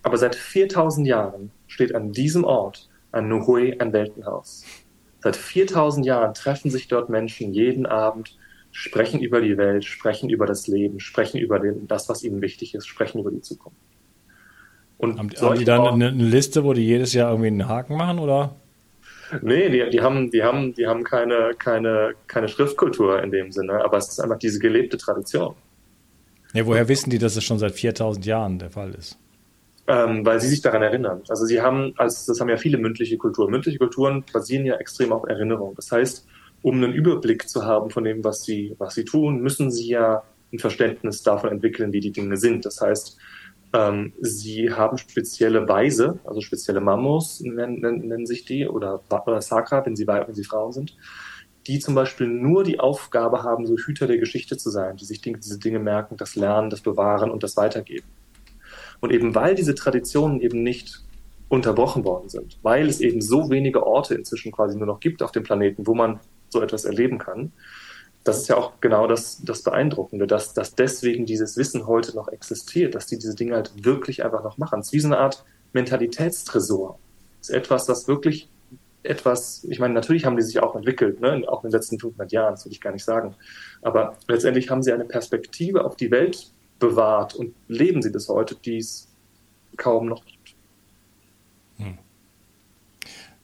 Aber 0.02 0.16
seit 0.16 0.34
4000 0.34 1.06
Jahren 1.06 1.50
steht 1.78 1.94
an 1.94 2.10
diesem 2.10 2.42
Ort 2.42 2.88
an 3.12 3.28
Nuhui 3.28 3.76
ein 3.78 3.92
Weltenhaus. 3.92 4.64
Seit 5.20 5.36
4000 5.36 6.04
Jahren 6.04 6.34
treffen 6.34 6.72
sich 6.72 6.88
dort 6.88 7.08
Menschen 7.08 7.52
jeden 7.52 7.86
Abend, 7.86 8.36
sprechen 8.72 9.20
über 9.20 9.40
die 9.40 9.56
Welt, 9.56 9.84
sprechen 9.84 10.28
über 10.28 10.44
das 10.44 10.66
Leben, 10.66 10.98
sprechen 10.98 11.38
über 11.38 11.60
den, 11.60 11.86
das, 11.86 12.08
was 12.08 12.24
ihnen 12.24 12.42
wichtig 12.42 12.74
ist, 12.74 12.88
sprechen 12.88 13.20
über 13.20 13.30
die 13.30 13.42
Zukunft. 13.42 13.78
Und 14.98 15.20
haben, 15.20 15.30
haben 15.40 15.58
die 15.58 15.64
dann 15.64 15.86
eine, 15.86 16.08
eine, 16.08 16.24
Liste, 16.24 16.64
wo 16.64 16.72
die 16.72 16.84
jedes 16.84 17.12
Jahr 17.12 17.30
irgendwie 17.30 17.46
einen 17.46 17.68
Haken 17.68 17.96
machen, 17.96 18.18
oder? 18.18 18.56
Nee, 19.40 19.68
die, 19.68 19.88
die, 19.90 20.00
haben, 20.00 20.32
die, 20.32 20.42
haben, 20.42 20.74
die 20.74 20.88
haben 20.88 21.04
keine, 21.04 21.52
keine, 21.56 22.14
keine 22.26 22.48
Schriftkultur 22.48 23.22
in 23.22 23.30
dem 23.30 23.52
Sinne, 23.52 23.84
aber 23.84 23.98
es 23.98 24.08
ist 24.08 24.18
einfach 24.18 24.38
diese 24.38 24.58
gelebte 24.58 24.98
Tradition. 24.98 25.54
Ja, 26.54 26.66
woher 26.66 26.88
wissen 26.88 27.10
die, 27.10 27.18
dass 27.18 27.36
es 27.36 27.44
schon 27.44 27.60
seit 27.60 27.72
4000 27.72 28.26
Jahren 28.26 28.58
der 28.58 28.70
Fall 28.70 28.94
ist? 28.96 29.16
Ähm, 29.88 30.24
weil 30.24 30.38
sie 30.38 30.48
sich 30.48 30.60
daran 30.60 30.82
erinnern. 30.82 31.22
Also 31.28 31.46
sie 31.46 31.62
haben, 31.62 31.94
als 31.96 32.26
das 32.26 32.40
haben 32.40 32.50
ja 32.50 32.58
viele 32.58 32.76
mündliche 32.76 33.16
Kulturen. 33.16 33.50
Mündliche 33.50 33.78
Kulturen 33.78 34.22
basieren 34.32 34.66
ja 34.66 34.76
extrem 34.76 35.12
auf 35.12 35.26
Erinnerung. 35.26 35.74
Das 35.74 35.90
heißt, 35.90 36.26
um 36.60 36.76
einen 36.76 36.92
Überblick 36.92 37.48
zu 37.48 37.64
haben 37.64 37.88
von 37.88 38.04
dem, 38.04 38.22
was 38.22 38.42
sie, 38.42 38.76
was 38.78 38.94
sie 38.94 39.04
tun, 39.04 39.40
müssen 39.40 39.70
sie 39.70 39.88
ja 39.88 40.22
ein 40.52 40.58
Verständnis 40.58 41.22
davon 41.22 41.50
entwickeln, 41.50 41.92
wie 41.92 42.00
die 42.00 42.12
Dinge 42.12 42.36
sind. 42.36 42.66
Das 42.66 42.82
heißt, 42.82 43.16
ähm, 43.72 44.12
sie 44.20 44.72
haben 44.72 44.98
spezielle 44.98 45.66
Weise, 45.68 46.18
also 46.24 46.42
spezielle 46.42 46.80
Mamos 46.80 47.40
nennen, 47.40 47.80
nennen, 47.80 48.08
nennen 48.08 48.26
sich 48.26 48.44
die, 48.44 48.68
oder, 48.68 49.02
oder 49.26 49.40
Sakra, 49.40 49.84
wenn 49.86 49.96
sie, 49.96 50.06
wenn 50.06 50.34
sie 50.34 50.44
Frauen 50.44 50.72
sind, 50.72 50.96
die 51.66 51.78
zum 51.78 51.94
Beispiel 51.94 52.26
nur 52.26 52.62
die 52.62 52.78
Aufgabe 52.80 53.42
haben, 53.42 53.66
so 53.66 53.76
Hüter 53.76 54.06
der 54.06 54.18
Geschichte 54.18 54.58
zu 54.58 54.68
sein, 54.68 54.96
die 54.96 55.04
sich 55.06 55.20
diese 55.22 55.58
Dinge 55.58 55.78
merken, 55.78 56.16
das 56.18 56.36
lernen, 56.36 56.68
das 56.68 56.82
bewahren 56.82 57.30
und 57.30 57.42
das 57.42 57.56
weitergeben. 57.56 58.06
Und 59.00 59.12
eben 59.12 59.34
weil 59.34 59.54
diese 59.54 59.74
Traditionen 59.74 60.40
eben 60.40 60.62
nicht 60.62 61.02
unterbrochen 61.48 62.04
worden 62.04 62.28
sind, 62.28 62.58
weil 62.62 62.88
es 62.88 63.00
eben 63.00 63.20
so 63.20 63.50
wenige 63.50 63.86
Orte 63.86 64.14
inzwischen 64.14 64.52
quasi 64.52 64.76
nur 64.76 64.86
noch 64.86 65.00
gibt 65.00 65.22
auf 65.22 65.32
dem 65.32 65.44
Planeten, 65.44 65.86
wo 65.86 65.94
man 65.94 66.20
so 66.50 66.60
etwas 66.60 66.84
erleben 66.84 67.18
kann, 67.18 67.52
das 68.24 68.38
ist 68.38 68.48
ja 68.48 68.56
auch 68.56 68.80
genau 68.80 69.06
das, 69.06 69.40
das 69.42 69.62
Beeindruckende, 69.62 70.26
dass, 70.26 70.52
dass 70.52 70.74
deswegen 70.74 71.24
dieses 71.24 71.56
Wissen 71.56 71.86
heute 71.86 72.14
noch 72.14 72.28
existiert, 72.28 72.94
dass 72.94 73.06
die 73.06 73.16
diese 73.16 73.34
Dinge 73.34 73.54
halt 73.54 73.72
wirklich 73.84 74.24
einfach 74.24 74.44
noch 74.44 74.58
machen. 74.58 74.80
Es 74.80 74.88
ist 74.88 74.92
wie 74.92 75.00
so 75.00 75.08
eine 75.08 75.18
Art 75.18 75.44
Mentalitätstresor. 75.72 76.98
Es 77.40 77.48
ist 77.48 77.54
etwas, 77.54 77.86
das 77.86 78.06
wirklich 78.06 78.50
etwas, 79.02 79.64
ich 79.64 79.78
meine, 79.78 79.94
natürlich 79.94 80.26
haben 80.26 80.36
die 80.36 80.42
sich 80.42 80.60
auch 80.60 80.74
entwickelt, 80.76 81.20
ne? 81.20 81.42
auch 81.46 81.64
in 81.64 81.70
den 81.70 81.76
letzten 81.76 81.98
500 81.98 82.30
Jahren, 82.32 82.52
das 82.52 82.64
würde 82.66 82.74
ich 82.74 82.80
gar 82.80 82.92
nicht 82.92 83.04
sagen. 83.04 83.34
Aber 83.80 84.18
letztendlich 84.26 84.68
haben 84.68 84.82
sie 84.82 84.92
eine 84.92 85.04
Perspektive 85.04 85.84
auf 85.84 85.96
die 85.96 86.10
Welt 86.10 86.50
bewahrt 86.78 87.34
und 87.34 87.54
leben 87.68 88.02
sie 88.02 88.10
bis 88.10 88.28
heute, 88.28 88.54
die 88.54 88.78
es 88.78 89.08
kaum 89.76 90.06
noch 90.06 90.24
gibt. 90.24 90.54
Hm. 91.76 91.98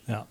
Ja. 0.06 0.26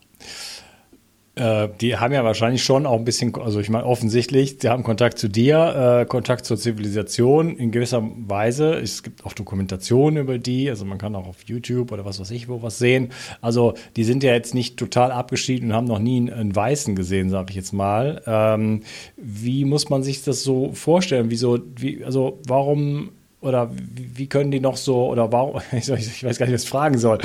Äh, 1.35 1.69
die 1.81 1.97
haben 1.97 2.13
ja 2.13 2.23
wahrscheinlich 2.23 2.63
schon 2.63 2.85
auch 2.85 2.97
ein 2.97 3.05
bisschen, 3.05 3.33
also 3.35 3.59
ich 3.59 3.69
meine 3.69 3.85
offensichtlich, 3.85 4.57
sie 4.61 4.69
haben 4.69 4.83
Kontakt 4.83 5.17
zu 5.17 5.29
dir, 5.29 6.01
äh, 6.01 6.05
Kontakt 6.05 6.45
zur 6.45 6.57
Zivilisation 6.57 7.57
in 7.57 7.71
gewisser 7.71 8.03
Weise. 8.27 8.75
Es 8.75 9.01
gibt 9.01 9.25
auch 9.25 9.33
Dokumentationen 9.33 10.21
über 10.21 10.37
die, 10.37 10.69
also 10.69 10.85
man 10.85 10.99
kann 10.99 11.15
auch 11.15 11.25
auf 11.25 11.43
YouTube 11.45 11.91
oder 11.91 12.05
was 12.05 12.19
weiß 12.19 12.29
ich 12.31 12.49
wo 12.49 12.61
was 12.61 12.77
sehen. 12.77 13.09
Also 13.41 13.73
die 13.95 14.03
sind 14.03 14.21
ja 14.21 14.33
jetzt 14.33 14.53
nicht 14.53 14.77
total 14.77 15.11
abgeschieden 15.11 15.69
und 15.69 15.75
haben 15.75 15.87
noch 15.87 15.99
nie 15.99 16.17
einen, 16.17 16.29
einen 16.29 16.55
Weißen 16.55 16.95
gesehen, 16.95 17.31
sage 17.31 17.47
ich 17.49 17.55
jetzt 17.55 17.73
mal. 17.73 18.21
Ähm, 18.27 18.81
wie 19.17 19.65
muss 19.65 19.89
man 19.89 20.03
sich 20.03 20.23
das 20.23 20.43
so 20.43 20.71
vorstellen? 20.73 21.31
Wieso, 21.31 21.59
wie, 21.75 22.03
also 22.03 22.39
warum 22.47 23.09
oder 23.43 23.69
wie 23.73 24.27
können 24.27 24.51
die 24.51 24.59
noch 24.59 24.77
so, 24.77 25.07
oder 25.07 25.31
warum, 25.31 25.61
ich 25.71 25.89
weiß 25.89 26.37
gar 26.37 26.45
nicht, 26.45 26.55
was 26.55 26.63
ich 26.63 26.69
fragen 26.69 26.97
soll, 26.97 27.19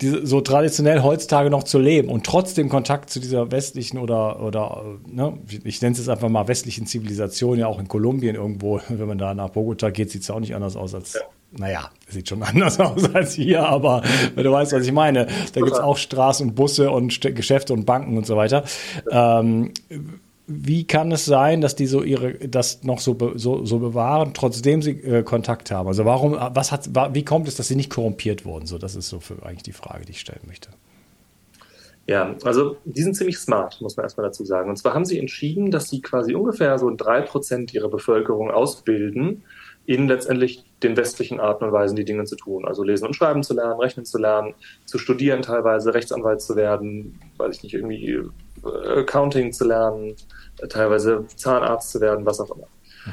die, 0.00 0.20
so 0.24 0.40
traditionell 0.40 1.02
heutzutage 1.02 1.50
noch 1.50 1.62
zu 1.62 1.78
leben 1.78 2.08
und 2.08 2.26
trotzdem 2.26 2.68
Kontakt 2.68 3.10
zu 3.10 3.20
dieser 3.20 3.50
westlichen 3.50 3.98
oder, 3.98 4.42
oder 4.42 4.82
ne, 5.06 5.38
ich 5.64 5.80
nenne 5.80 5.92
es 5.92 5.98
jetzt 5.98 6.08
einfach 6.08 6.28
mal 6.28 6.48
westlichen 6.48 6.86
Zivilisation, 6.86 7.58
ja 7.58 7.66
auch 7.68 7.78
in 7.78 7.88
Kolumbien 7.88 8.34
irgendwo, 8.34 8.80
wenn 8.88 9.06
man 9.06 9.18
da 9.18 9.34
nach 9.34 9.50
Bogota 9.50 9.90
geht, 9.90 10.10
sieht 10.10 10.22
es 10.22 10.30
auch 10.30 10.40
nicht 10.40 10.54
anders 10.54 10.76
aus 10.76 10.94
als, 10.94 11.14
ja. 11.14 11.20
naja, 11.52 11.90
sieht 12.08 12.28
schon 12.28 12.42
anders 12.42 12.80
aus 12.80 13.14
als 13.14 13.34
hier, 13.34 13.66
aber 13.66 14.02
wenn 14.34 14.44
du 14.44 14.50
weißt, 14.50 14.72
was 14.72 14.84
ich 14.84 14.92
meine, 14.92 15.26
da 15.52 15.60
gibt 15.60 15.72
es 15.72 15.80
auch 15.80 15.96
Straßen 15.96 16.48
und 16.48 16.54
Busse 16.54 16.90
und 16.90 17.20
Geschäfte 17.20 17.72
und 17.72 17.86
Banken 17.86 18.16
und 18.16 18.26
so 18.26 18.36
weiter. 18.36 18.64
Ähm, 19.10 19.72
wie 20.46 20.86
kann 20.86 21.12
es 21.12 21.24
sein, 21.24 21.60
dass 21.60 21.76
die 21.76 21.86
so 21.86 22.02
ihre 22.02 22.34
das 22.34 22.82
noch 22.82 22.98
so, 22.98 23.16
so, 23.36 23.64
so 23.64 23.78
bewahren, 23.78 24.34
trotzdem 24.34 24.82
sie 24.82 24.92
äh, 24.92 25.22
Kontakt 25.22 25.70
haben? 25.70 25.88
Also 25.88 26.04
warum, 26.04 26.32
was 26.32 26.72
hat, 26.72 26.88
wie 27.14 27.24
kommt 27.24 27.48
es, 27.48 27.54
dass 27.54 27.68
sie 27.68 27.76
nicht 27.76 27.90
korrumpiert 27.90 28.44
wurden? 28.44 28.66
So, 28.66 28.78
das 28.78 28.96
ist 28.96 29.08
so 29.08 29.20
für 29.20 29.44
eigentlich 29.44 29.62
die 29.62 29.72
Frage, 29.72 30.04
die 30.04 30.12
ich 30.12 30.20
stellen 30.20 30.42
möchte. 30.46 30.70
Ja, 32.08 32.34
also 32.42 32.76
die 32.84 33.02
sind 33.02 33.14
ziemlich 33.14 33.38
smart, 33.38 33.80
muss 33.80 33.96
man 33.96 34.04
erstmal 34.04 34.26
dazu 34.26 34.44
sagen. 34.44 34.68
Und 34.68 34.76
zwar 34.76 34.94
haben 34.94 35.04
sie 35.04 35.18
entschieden, 35.18 35.70
dass 35.70 35.88
sie 35.88 36.00
quasi 36.00 36.34
ungefähr 36.34 36.76
so 36.78 36.90
drei 36.94 37.20
Prozent 37.20 37.72
ihrer 37.72 37.88
Bevölkerung 37.88 38.50
ausbilden, 38.50 39.44
in 39.86 40.08
letztendlich 40.08 40.64
den 40.82 40.96
westlichen 40.96 41.40
Arten 41.40 41.64
und 41.64 41.72
Weisen 41.72 41.96
die 41.96 42.04
Dinge 42.04 42.24
zu 42.24 42.36
tun. 42.36 42.64
Also 42.66 42.82
lesen 42.82 43.06
und 43.06 43.14
schreiben 43.14 43.42
zu 43.42 43.54
lernen, 43.54 43.78
rechnen 43.80 44.04
zu 44.04 44.18
lernen, 44.18 44.54
zu 44.84 44.98
studieren 44.98 45.42
teilweise, 45.42 45.94
Rechtsanwalt 45.94 46.40
zu 46.40 46.56
werden, 46.56 47.20
weiß 47.36 47.56
ich 47.56 47.62
nicht, 47.62 47.74
irgendwie 47.74 48.20
Accounting 48.64 49.52
zu 49.52 49.66
lernen, 49.66 50.16
teilweise 50.68 51.26
Zahnarzt 51.36 51.90
zu 51.90 52.00
werden, 52.00 52.26
was 52.26 52.40
auch 52.40 52.50
immer. 52.54 52.68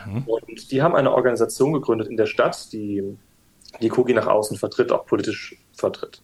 Mhm. 0.05 0.23
Und 0.23 0.71
die 0.71 0.81
haben 0.81 0.95
eine 0.95 1.11
Organisation 1.11 1.73
gegründet 1.73 2.07
in 2.07 2.17
der 2.17 2.27
Stadt, 2.27 2.71
die 2.71 3.17
die 3.81 3.89
Kogi 3.89 4.13
nach 4.13 4.27
außen 4.27 4.57
vertritt, 4.57 4.91
auch 4.91 5.05
politisch 5.05 5.55
vertritt. 5.73 6.21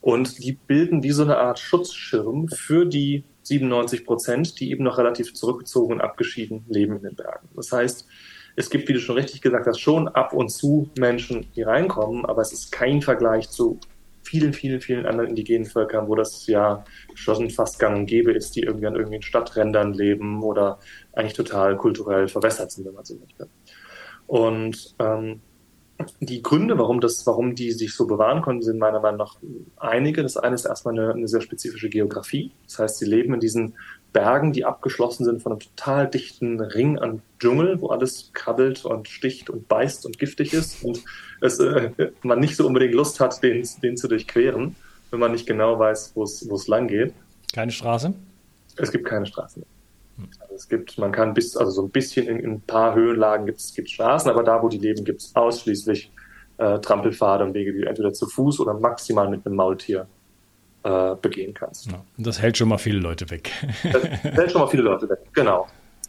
Und 0.00 0.44
die 0.44 0.52
bilden 0.52 1.02
wie 1.02 1.12
so 1.12 1.22
eine 1.22 1.38
Art 1.38 1.58
Schutzschirm 1.58 2.48
für 2.48 2.84
die 2.84 3.24
97 3.42 4.04
Prozent, 4.04 4.60
die 4.60 4.70
eben 4.70 4.84
noch 4.84 4.98
relativ 4.98 5.34
zurückgezogen 5.34 5.94
und 5.94 6.00
abgeschieden 6.00 6.64
leben 6.68 6.96
in 6.96 7.02
den 7.02 7.16
Bergen. 7.16 7.48
Das 7.54 7.72
heißt, 7.72 8.06
es 8.56 8.70
gibt, 8.70 8.88
wie 8.88 8.92
du 8.92 9.00
schon 9.00 9.16
richtig 9.16 9.40
gesagt 9.40 9.66
hast, 9.66 9.80
schon 9.80 10.08
ab 10.08 10.32
und 10.32 10.50
zu 10.50 10.90
Menschen, 10.98 11.46
die 11.56 11.62
reinkommen, 11.62 12.24
aber 12.24 12.42
es 12.42 12.52
ist 12.52 12.70
kein 12.70 13.02
Vergleich 13.02 13.50
zu 13.50 13.80
vielen, 14.24 14.52
vielen, 14.52 14.80
vielen 14.80 15.06
anderen 15.06 15.30
indigenen 15.30 15.66
Völkern, 15.66 16.08
wo 16.08 16.14
das 16.14 16.46
ja 16.46 16.84
schon 17.14 17.50
fast 17.50 17.78
gang 17.78 17.96
und 17.96 18.06
gäbe 18.06 18.32
ist, 18.32 18.56
die 18.56 18.60
irgendwie 18.60 18.86
an 18.86 18.94
irgendwelchen 18.94 19.26
Stadträndern 19.26 19.92
leben 19.92 20.42
oder 20.42 20.78
eigentlich 21.12 21.34
total 21.34 21.76
kulturell 21.76 22.28
verwässert 22.28 22.72
sind, 22.72 22.86
wenn 22.86 22.94
man 22.94 23.04
so 23.04 23.16
möchte. 23.16 23.48
Und 24.26 24.94
ähm, 24.98 25.40
die 26.20 26.42
Gründe, 26.42 26.78
warum 26.78 27.00
das, 27.00 27.26
warum 27.26 27.54
die 27.54 27.72
sich 27.72 27.94
so 27.94 28.06
bewahren 28.06 28.42
konnten, 28.42 28.62
sind 28.62 28.78
meiner 28.78 29.00
Meinung 29.00 29.18
nach 29.18 29.36
einige. 29.76 30.22
Das 30.22 30.36
eine 30.36 30.54
ist 30.54 30.64
erstmal 30.64 30.98
eine, 30.98 31.12
eine 31.12 31.28
sehr 31.28 31.40
spezifische 31.40 31.88
Geografie. 31.88 32.52
Das 32.66 32.78
heißt, 32.78 32.98
sie 32.98 33.06
leben 33.06 33.34
in 33.34 33.40
diesen 33.40 33.74
Bergen, 34.14 34.52
die 34.52 34.64
abgeschlossen 34.64 35.24
sind 35.24 35.42
von 35.42 35.52
einem 35.52 35.60
total 35.60 36.08
dichten 36.08 36.60
Ring 36.60 36.98
an 36.98 37.20
Dschungel, 37.40 37.80
wo 37.82 37.88
alles 37.88 38.30
krabbelt 38.32 38.86
und 38.86 39.08
sticht 39.08 39.50
und 39.50 39.68
beißt 39.68 40.06
und 40.06 40.18
giftig 40.18 40.54
ist 40.54 40.82
und 40.82 41.02
es, 41.42 41.58
äh, 41.58 41.90
man 42.22 42.40
nicht 42.40 42.56
so 42.56 42.66
unbedingt 42.66 42.94
Lust 42.94 43.20
hat, 43.20 43.42
den, 43.42 43.68
den 43.82 43.96
zu 43.98 44.08
durchqueren, 44.08 44.76
wenn 45.10 45.20
man 45.20 45.32
nicht 45.32 45.46
genau 45.46 45.78
weiß, 45.78 46.12
wo 46.14 46.22
es 46.22 46.68
lang 46.68 46.88
geht. 46.88 47.12
Keine 47.52 47.72
Straße? 47.72 48.14
Es 48.76 48.90
gibt 48.90 49.04
keine 49.04 49.26
Straßen. 49.26 49.64
Also 50.38 50.54
es 50.54 50.68
gibt, 50.68 50.96
man 50.96 51.10
kann 51.10 51.34
bis, 51.34 51.56
also 51.56 51.72
so 51.72 51.82
ein 51.82 51.90
bisschen 51.90 52.28
in, 52.28 52.38
in 52.38 52.50
ein 52.52 52.60
paar 52.60 52.94
Höhenlagen 52.94 53.46
gibt 53.46 53.58
es 53.58 53.74
Straßen, 53.74 54.30
aber 54.30 54.44
da, 54.44 54.62
wo 54.62 54.68
die 54.68 54.78
leben, 54.78 55.04
gibt 55.04 55.22
es 55.22 55.34
ausschließlich 55.34 56.12
äh, 56.58 56.78
Trampelpfade 56.78 57.44
und 57.44 57.54
Wege, 57.54 57.72
die 57.72 57.80
du 57.80 57.88
entweder 57.88 58.12
zu 58.12 58.28
Fuß 58.28 58.60
oder 58.60 58.74
maximal 58.74 59.28
mit 59.28 59.44
einem 59.44 59.56
Maultier 59.56 60.06
äh, 60.84 61.16
begehen 61.20 61.54
kannst. 61.54 61.90
Ja, 61.90 62.04
das 62.18 62.40
hält 62.40 62.56
schon 62.56 62.68
mal 62.68 62.78
viele 62.78 62.98
Leute 62.98 63.30
weg. 63.30 63.50
das 63.92 64.04
hält 64.04 64.52
schon 64.52 64.60
mal 64.60 64.68
viele 64.68 64.82
Leute 64.82 65.08
weg, 65.08 65.18
genau. 65.32 65.66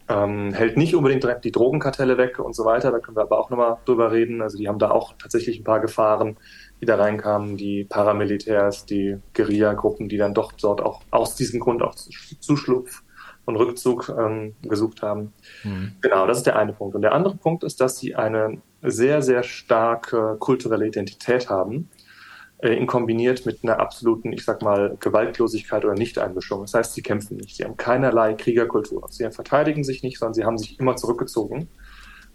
Ähm, 0.07 0.53
hält 0.53 0.77
nicht 0.77 0.95
unbedingt 0.95 1.23
direkt 1.23 1.45
die 1.45 1.51
Drogenkartelle 1.51 2.17
weg 2.19 2.37
und 2.37 2.55
so 2.55 2.63
weiter, 2.63 2.91
da 2.91 2.99
können 2.99 3.17
wir 3.17 3.23
aber 3.23 3.39
auch 3.39 3.49
nochmal 3.49 3.77
drüber 3.85 4.11
reden. 4.11 4.41
Also 4.41 4.57
die 4.57 4.67
haben 4.67 4.77
da 4.77 4.91
auch 4.91 5.15
tatsächlich 5.17 5.59
ein 5.59 5.63
paar 5.63 5.79
Gefahren, 5.79 6.37
die 6.79 6.85
da 6.85 6.95
reinkamen, 6.95 7.57
die 7.57 7.85
Paramilitärs, 7.85 8.85
die 8.85 9.17
Guerilla-Gruppen, 9.33 10.07
die 10.07 10.17
dann 10.17 10.35
doch 10.35 10.51
dort 10.51 10.81
auch 10.81 11.01
aus 11.09 11.35
diesem 11.35 11.59
Grund 11.59 11.81
auch 11.81 11.95
Zuschlupf 11.95 13.01
und 13.45 13.55
Rückzug 13.55 14.13
ähm, 14.15 14.53
gesucht 14.61 15.01
haben. 15.01 15.33
Mhm. 15.63 15.93
Genau, 16.01 16.27
das 16.27 16.37
ist 16.37 16.45
der 16.45 16.57
eine 16.57 16.73
Punkt. 16.73 16.95
Und 16.95 17.01
der 17.01 17.13
andere 17.13 17.35
Punkt 17.35 17.63
ist, 17.63 17.81
dass 17.81 17.97
sie 17.97 18.15
eine 18.15 18.61
sehr, 18.83 19.21
sehr 19.21 19.41
starke 19.41 20.35
kulturelle 20.39 20.87
Identität 20.87 21.49
haben, 21.49 21.89
in 22.71 22.87
kombiniert 22.87 23.45
mit 23.45 23.63
einer 23.63 23.79
absoluten, 23.79 24.33
ich 24.33 24.45
sag 24.45 24.61
mal, 24.61 24.97
Gewaltlosigkeit 24.99 25.85
oder 25.85 25.93
Nichteinmischung. 25.93 26.61
Das 26.61 26.73
heißt, 26.73 26.93
sie 26.93 27.01
kämpfen 27.01 27.37
nicht. 27.37 27.57
Sie 27.57 27.63
haben 27.63 27.77
keinerlei 27.77 28.33
Kriegerkultur. 28.33 29.05
Sie 29.09 29.29
verteidigen 29.31 29.83
sich 29.83 30.03
nicht, 30.03 30.19
sondern 30.19 30.33
sie 30.33 30.45
haben 30.45 30.57
sich 30.57 30.79
immer 30.79 30.95
zurückgezogen. 30.95 31.67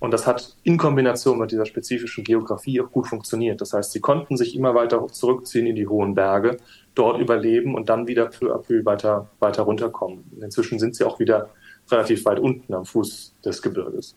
Und 0.01 0.13
das 0.13 0.27
hat 0.27 0.57
in 0.63 0.79
Kombination 0.79 1.39
mit 1.39 1.53
dieser 1.53 1.67
spezifischen 1.67 2.25
Geografie 2.25 2.81
auch 2.81 2.91
gut 2.91 3.07
funktioniert. 3.07 3.61
Das 3.61 3.75
heißt, 3.75 3.93
sie 3.93 4.01
konnten 4.01 4.37
sich 4.37 4.57
immer 4.57 4.75
weiter 4.75 5.07
zurückziehen 5.09 5.67
in 5.67 5.77
die 5.77 5.87
hohen 5.87 6.15
Berge, 6.15 6.57
dort 6.95 7.21
überleben 7.21 7.75
und 7.75 7.91
dann 7.91 8.09
wieder 8.09 8.27
peu 8.27 8.55
à 8.55 8.59
peu 8.59 8.85
weiter, 8.87 9.29
weiter 9.41 9.63
runterkommen. 9.63 10.25
Inzwischen 10.41 10.79
sind 10.79 10.97
sie 10.97 11.05
auch 11.05 11.19
wieder 11.19 11.51
relativ 11.91 12.25
weit 12.25 12.41
unten 12.41 12.73
am 12.73 12.87
Fuß 12.87 13.35
des 13.45 13.61
Gebirges. 13.61 14.17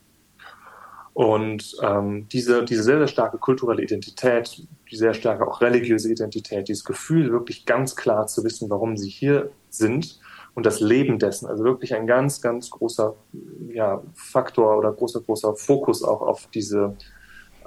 Und 1.13 1.75
ähm, 1.83 2.27
diese, 2.29 2.65
diese 2.65 2.81
sehr, 2.81 2.97
sehr 2.97 3.07
starke 3.07 3.37
kulturelle 3.37 3.83
Identität, 3.83 4.67
die 4.89 4.95
sehr 4.95 5.13
starke 5.13 5.45
auch 5.47 5.61
religiöse 5.61 6.11
Identität, 6.11 6.67
dieses 6.67 6.83
Gefühl, 6.83 7.31
wirklich 7.31 7.65
ganz 7.65 7.95
klar 7.95 8.25
zu 8.25 8.43
wissen, 8.43 8.69
warum 8.69 8.97
sie 8.97 9.09
hier 9.09 9.51
sind 9.69 10.19
und 10.55 10.65
das 10.65 10.79
Leben 10.79 11.19
dessen, 11.19 11.47
also 11.47 11.63
wirklich 11.63 11.93
ein 11.95 12.07
ganz, 12.07 12.41
ganz 12.41 12.69
großer 12.69 13.15
ja, 13.69 14.01
Faktor 14.15 14.77
oder 14.77 14.91
großer, 14.91 15.21
großer 15.21 15.55
Fokus 15.55 16.03
auch 16.03 16.21
auf 16.21 16.47
diese, 16.53 16.95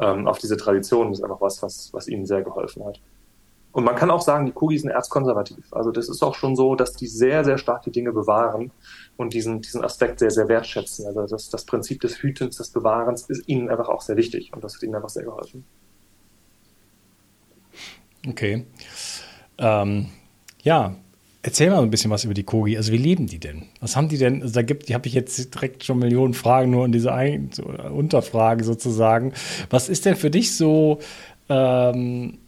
ähm, 0.01 0.27
auf 0.27 0.39
diese 0.39 0.57
Tradition 0.57 1.13
ist 1.13 1.23
einfach 1.23 1.41
was, 1.41 1.63
was, 1.63 1.91
was 1.93 2.09
ihnen 2.09 2.27
sehr 2.27 2.43
geholfen 2.43 2.85
hat. 2.85 3.01
Und 3.77 3.85
man 3.85 3.95
kann 3.95 4.11
auch 4.11 4.23
sagen, 4.23 4.47
die 4.47 4.53
Kugis 4.53 4.81
sind 4.81 4.91
erzkonservativ. 4.91 5.71
Also 5.71 5.91
das 5.91 6.09
ist 6.09 6.23
auch 6.23 6.35
schon 6.35 6.57
so, 6.57 6.77
dass 6.77 6.95
die 6.95 7.07
sehr, 7.07 7.45
sehr 7.45 7.59
stark 7.59 7.83
die 7.83 7.91
Dinge 7.91 8.11
bewahren 8.11 8.73
und 9.19 9.35
diesen, 9.35 9.61
diesen 9.61 9.85
Aspekt 9.85 10.19
sehr, 10.19 10.31
sehr 10.31 10.49
wertschätzen. 10.49 11.07
Also 11.07 11.27
das, 11.27 11.51
das 11.51 11.67
Prinzip 11.67 12.01
des 12.01 12.23
Hütens, 12.23 12.57
des 12.57 12.71
Bewahrens 12.71 13.29
ist 13.29 13.47
ihnen 13.47 13.69
einfach 13.69 13.91
auch 13.91 14.01
sehr 14.01 14.17
wichtig 14.17 14.51
und 14.55 14.65
das 14.65 14.77
hat 14.77 14.83
ihnen 14.83 14.95
einfach 14.95 15.11
sehr 15.11 15.25
geholfen. 15.25 15.67
Okay. 18.27 18.65
Ähm, 19.59 20.07
ja, 20.63 20.97
erzähl 21.43 21.69
mal 21.69 21.83
ein 21.83 21.91
bisschen 21.91 22.11
was 22.11 22.25
über 22.25 22.33
die 22.33 22.45
Kogi. 22.45 22.79
Also 22.79 22.93
wie 22.93 22.97
leben 22.97 23.27
die 23.27 23.41
denn? 23.41 23.67
Was 23.81 23.95
haben 23.95 24.09
die 24.09 24.17
denn? 24.17 24.41
Also 24.41 24.55
da 24.55 24.63
gibt, 24.63 24.89
die 24.89 24.95
habe 24.95 25.07
ich 25.07 25.13
jetzt 25.13 25.55
direkt 25.55 25.85
schon 25.85 25.99
Millionen 25.99 26.33
Fragen 26.33 26.71
nur 26.71 26.87
in 26.87 26.93
dieser 26.93 27.13
Ein 27.13 27.51
Unterfrage 27.95 28.65
sozusagen. 28.65 29.35
Was 29.69 29.91
ist 29.91 30.07
denn 30.07 30.17
für 30.17 30.31
dich 30.31 30.57
so 30.57 31.01
ähm, 31.51 32.39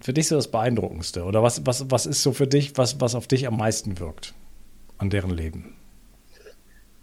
für 0.00 0.12
dich 0.12 0.28
so 0.28 0.36
das 0.36 0.50
Beeindruckendste? 0.50 1.24
Oder 1.24 1.42
was, 1.42 1.66
was, 1.66 1.90
was 1.90 2.06
ist 2.06 2.22
so 2.22 2.32
für 2.32 2.46
dich, 2.46 2.76
was, 2.76 3.00
was 3.00 3.14
auf 3.14 3.26
dich 3.26 3.46
am 3.46 3.56
meisten 3.56 3.98
wirkt 3.98 4.34
an 4.98 5.10
deren 5.10 5.30
Leben? 5.30 5.76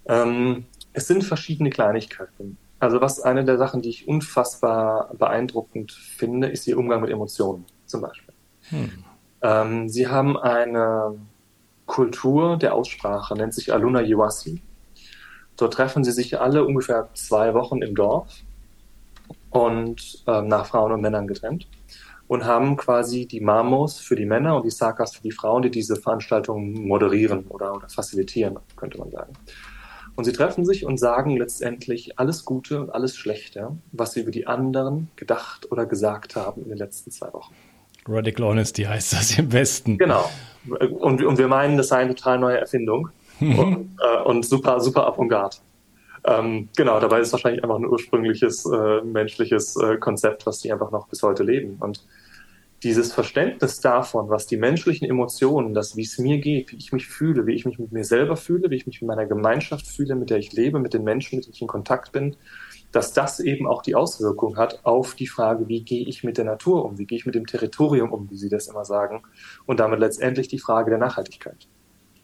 Ähm, 0.05 0.65
es 0.93 1.07
sind 1.07 1.23
verschiedene 1.23 1.69
Kleinigkeiten. 1.69 2.57
Also 2.79 3.01
was 3.01 3.19
eine 3.19 3.43
der 3.43 3.57
Sachen, 3.57 3.81
die 3.81 3.89
ich 3.89 4.07
unfassbar 4.07 5.13
beeindruckend 5.15 5.91
finde, 5.91 6.47
ist 6.47 6.67
ihr 6.67 6.77
Umgang 6.77 7.01
mit 7.01 7.09
Emotionen 7.09 7.65
zum 7.85 8.01
Beispiel. 8.01 8.33
Hm. 8.69 8.91
Ähm, 9.41 9.89
sie 9.89 10.07
haben 10.07 10.37
eine 10.37 11.15
Kultur 11.85 12.57
der 12.57 12.75
Aussprache, 12.75 13.35
nennt 13.35 13.53
sich 13.53 13.73
Aluna 13.73 14.01
Yuasi. 14.01 14.61
Dort 15.55 15.73
treffen 15.73 16.03
sie 16.03 16.11
sich 16.11 16.39
alle 16.39 16.65
ungefähr 16.65 17.09
zwei 17.13 17.53
Wochen 17.53 17.81
im 17.81 17.95
Dorf 17.95 18.41
und 19.49 20.23
ähm, 20.27 20.47
nach 20.47 20.67
Frauen 20.67 20.91
und 20.91 21.01
Männern 21.01 21.27
getrennt 21.27 21.67
und 22.27 22.45
haben 22.45 22.77
quasi 22.77 23.25
die 23.25 23.39
Mamos 23.39 23.99
für 23.99 24.15
die 24.15 24.25
Männer 24.25 24.57
und 24.57 24.65
die 24.65 24.71
Sakas 24.71 25.15
für 25.15 25.23
die 25.23 25.31
Frauen, 25.31 25.63
die 25.63 25.71
diese 25.71 25.95
Veranstaltungen 25.95 26.87
moderieren 26.87 27.45
oder, 27.47 27.75
oder 27.75 27.89
facilitieren, 27.89 28.57
könnte 28.75 28.97
man 28.97 29.11
sagen. 29.11 29.33
Und 30.15 30.23
sie 30.23 30.33
treffen 30.33 30.65
sich 30.65 30.83
und 30.83 30.97
sagen 30.97 31.37
letztendlich 31.37 32.17
alles 32.17 32.43
Gute 32.43 32.81
und 32.81 32.89
alles 32.89 33.15
Schlechte, 33.15 33.77
was 33.91 34.13
sie 34.13 34.21
über 34.21 34.31
die 34.31 34.47
anderen 34.47 35.09
gedacht 35.15 35.71
oder 35.71 35.85
gesagt 35.85 36.35
haben 36.35 36.63
in 36.63 36.69
den 36.69 36.77
letzten 36.79 37.11
zwei 37.11 37.31
Wochen. 37.33 37.53
Radical 38.07 38.47
Honesty 38.47 38.83
heißt 38.83 39.13
das 39.13 39.37
im 39.37 39.51
Westen. 39.53 39.97
Genau. 39.97 40.29
Und, 40.99 41.23
und 41.23 41.37
wir 41.37 41.47
meinen, 41.47 41.77
das 41.77 41.89
sei 41.89 41.97
eine 41.97 42.15
total 42.15 42.39
neue 42.39 42.57
Erfindung 42.57 43.09
und, 43.39 43.97
äh, 44.01 44.21
und 44.23 44.43
super, 44.43 44.79
super 44.79 45.07
Avantgarde. 45.07 45.57
Ähm, 46.25 46.69
genau, 46.75 46.99
dabei 46.99 47.19
ist 47.19 47.27
es 47.27 47.33
wahrscheinlich 47.33 47.63
einfach 47.63 47.77
ein 47.77 47.85
ursprüngliches 47.85 48.65
äh, 48.65 49.01
menschliches 49.01 49.75
äh, 49.77 49.97
Konzept, 49.97 50.45
was 50.45 50.59
die 50.59 50.71
einfach 50.73 50.91
noch 50.91 51.07
bis 51.07 51.23
heute 51.23 51.43
leben. 51.43 51.77
Und 51.79 52.05
dieses 52.83 53.11
Verständnis 53.11 53.79
davon, 53.79 54.29
was 54.29 54.45
die 54.45 54.57
menschlichen 54.57 55.09
Emotionen, 55.09 55.73
das, 55.73 55.95
wie 55.95 56.03
es 56.03 56.19
mir 56.19 56.37
geht, 56.37 56.71
wie 56.71 56.77
ich 56.77 56.93
mich 56.93 57.07
fühle, 57.07 57.47
wie 57.47 57.53
ich 57.53 57.65
mich 57.65 57.79
mit 57.79 57.91
mir 57.91 58.03
selber 58.03 58.37
fühle, 58.37 58.69
wie 58.69 58.75
ich 58.75 58.85
mich 58.85 59.01
mit 59.01 59.07
meiner 59.07 59.25
Gemeinschaft 59.25 59.87
fühle, 59.87 60.15
mit 60.15 60.29
der 60.29 60.37
ich 60.37 60.53
lebe, 60.53 60.79
mit 60.79 60.93
den 60.93 61.03
Menschen, 61.03 61.37
mit 61.37 61.45
denen 61.45 61.53
ich 61.53 61.61
in 61.61 61.67
Kontakt 61.67 62.11
bin, 62.11 62.35
dass 62.91 63.13
das 63.13 63.39
eben 63.39 63.67
auch 63.67 63.81
die 63.81 63.95
Auswirkung 63.95 64.57
hat 64.57 64.81
auf 64.83 65.15
die 65.15 65.27
Frage, 65.27 65.67
wie 65.67 65.81
gehe 65.83 66.05
ich 66.05 66.23
mit 66.23 66.37
der 66.37 66.45
Natur 66.45 66.85
um, 66.85 66.97
wie 66.99 67.05
gehe 67.05 67.17
ich 67.17 67.25
mit 67.25 67.35
dem 67.35 67.47
Territorium 67.47 68.11
um, 68.13 68.29
wie 68.29 68.37
Sie 68.37 68.49
das 68.49 68.67
immer 68.67 68.85
sagen, 68.85 69.23
und 69.65 69.79
damit 69.79 69.99
letztendlich 69.99 70.47
die 70.47 70.59
Frage 70.59 70.91
der 70.91 70.99
Nachhaltigkeit. 70.99 71.67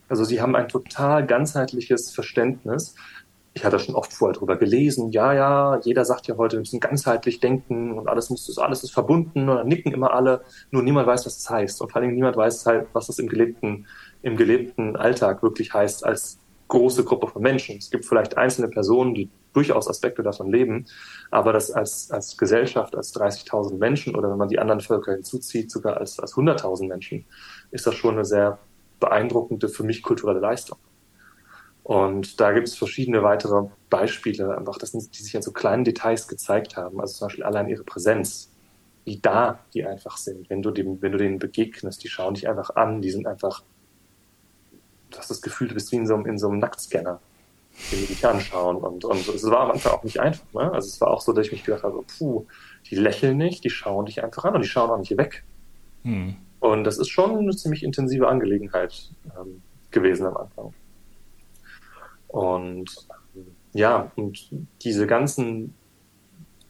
Also 0.10 0.26
sie 0.26 0.42
haben 0.42 0.56
ein 0.56 0.68
total 0.68 1.26
ganzheitliches 1.26 2.12
Verständnis 2.12 2.94
ich 3.56 3.64
hatte 3.64 3.80
schon 3.80 3.96
oft 3.96 4.12
vorher 4.14 4.38
drüber 4.38 4.58
gelesen, 4.58 5.12
ja, 5.12 5.34
ja, 5.34 5.80
jeder 5.84 6.06
sagt 6.06 6.28
ja 6.28 6.38
heute, 6.38 6.56
wir 6.56 6.62
müssen 6.62 6.80
ganzheitlich 6.80 7.40
denken 7.40 7.98
und 7.98 8.08
alles 8.08 8.30
muss, 8.30 8.58
alles 8.58 8.84
ist 8.84 8.92
verbunden 8.92 9.48
und 9.48 9.58
dann 9.58 9.68
nicken 9.68 9.92
immer 9.92 10.14
alle, 10.14 10.42
nur 10.72 10.82
niemand 10.82 11.06
weiß, 11.08 11.26
was 11.26 11.38
das 11.38 11.50
heißt. 11.50 11.82
Und 11.82 11.92
vor 11.92 12.02
allem 12.02 12.14
niemand 12.14 12.36
weiß 12.36 12.66
halt, 12.66 12.88
was 12.94 13.08
das 13.08 13.20
im 13.20 13.28
gelebten, 13.28 13.86
im 14.24 14.38
gelebten 14.38 14.96
Alltag 14.96 15.44
wirklich 15.44 15.72
heißt 15.74 16.04
als 16.04 16.40
große 16.68 17.04
Gruppe 17.04 17.28
von 17.28 17.44
Menschen. 17.44 17.78
Es 17.78 17.92
gibt 17.92 18.06
vielleicht 18.06 18.38
einzelne 18.38 18.70
Personen, 18.70 19.14
die 19.14 19.30
durchaus 19.54 19.88
Aspekte 19.88 20.24
davon 20.24 20.52
leben, 20.52 20.86
aber 21.30 21.54
das 21.54 21.70
als, 21.70 22.10
als 22.10 22.36
Gesellschaft, 22.38 22.96
als 22.96 23.14
30.000 23.14 23.78
Menschen 23.78 24.16
oder 24.16 24.32
wenn 24.32 24.38
man 24.40 24.50
die 24.50 24.58
anderen 24.58 24.82
Völker 24.82 25.14
hinzuzieht, 25.14 25.70
sogar 25.70 25.98
als, 25.98 26.20
als 26.20 26.34
100.000 26.34 26.88
Menschen, 26.88 27.26
ist 27.70 27.86
das 27.86 27.94
schon 27.94 28.16
eine 28.16 28.26
sehr 28.26 28.58
beeindruckende, 29.00 29.70
für 29.70 29.84
mich 29.84 30.02
kulturelle 30.02 30.40
Leistung. 30.40 30.80
Und 31.84 32.40
da 32.40 32.54
gibt 32.54 32.68
es 32.68 32.76
verschiedene 32.78 33.24
weitere 33.24 33.68
Beispiele, 33.90 34.58
einfach, 34.58 34.78
das 34.78 34.92
sind, 34.92 35.18
die 35.18 35.22
sich 35.22 35.36
in 35.36 35.42
so 35.42 35.52
kleinen 35.52 35.84
Details 35.84 36.28
gezeigt 36.28 36.78
haben. 36.78 37.02
Also 37.02 37.16
zum 37.16 37.28
Beispiel 37.28 37.44
allein 37.44 37.68
ihre 37.68 37.84
Präsenz, 37.84 38.52
wie 39.04 39.18
da 39.18 39.60
die 39.74 39.86
einfach 39.86 40.18
sind. 40.18 40.50
Wenn 40.50 40.62
du, 40.62 40.72
dem, 40.72 41.02
wenn 41.02 41.12
du 41.12 41.18
denen 41.18 41.40
begegnest, 41.40 42.04
die 42.04 42.08
schauen 42.08 42.36
dich 42.36 42.48
einfach 42.48 42.76
an, 42.76 43.02
die 43.02 43.12
sind 43.12 43.28
einfach, 43.28 43.64
du 45.12 45.18
hast 45.18 45.30
das 45.30 45.42
Gefühl, 45.42 45.68
du 45.68 45.74
bist 45.74 45.92
wie 45.92 45.98
in 45.98 46.08
so, 46.08 46.16
in 46.16 46.38
so 46.38 46.48
einem 46.48 46.60
Nacktscanner, 46.60 47.20
den 47.92 48.00
die 48.00 48.06
dich 48.06 48.26
anschauen. 48.26 48.78
Und, 48.78 49.04
und 49.04 49.28
es 49.28 49.44
war 49.44 49.62
am 49.62 49.72
Anfang 49.72 49.92
auch 49.92 50.04
nicht 50.04 50.22
einfach. 50.22 50.46
Ne? 50.54 50.72
Also 50.72 50.88
es 50.88 51.02
war 51.02 51.10
auch 51.10 51.20
so, 51.20 51.34
dass 51.34 51.48
ich 51.48 51.52
mich 51.52 51.66
gedacht 51.66 51.84
habe, 51.84 52.02
puh, 52.18 52.46
die 52.90 52.96
lächeln 52.96 53.36
nicht, 53.36 53.66
die 53.66 53.70
schauen 53.70 54.06
dich 54.06 54.24
einfach 54.24 54.46
an 54.46 54.56
und 54.56 54.62
die 54.62 54.70
schauen 54.70 54.90
auch 54.90 55.00
nicht 55.00 55.18
weg. 55.18 55.44
Hm. 56.04 56.36
Und 56.62 56.86
das 56.86 56.98
ist 56.98 57.10
schon 57.10 57.38
eine 57.38 57.54
ziemlich 57.54 57.84
intensive 57.84 58.30
Angelegenheit 58.30 59.10
ähm, 59.38 59.62
gewesen 59.92 60.28
am 60.28 60.38
Anfang. 60.38 60.74
Und 62.34 62.90
ja, 63.74 64.12
und 64.16 64.50
diese 64.82 65.06
ganzen 65.06 65.76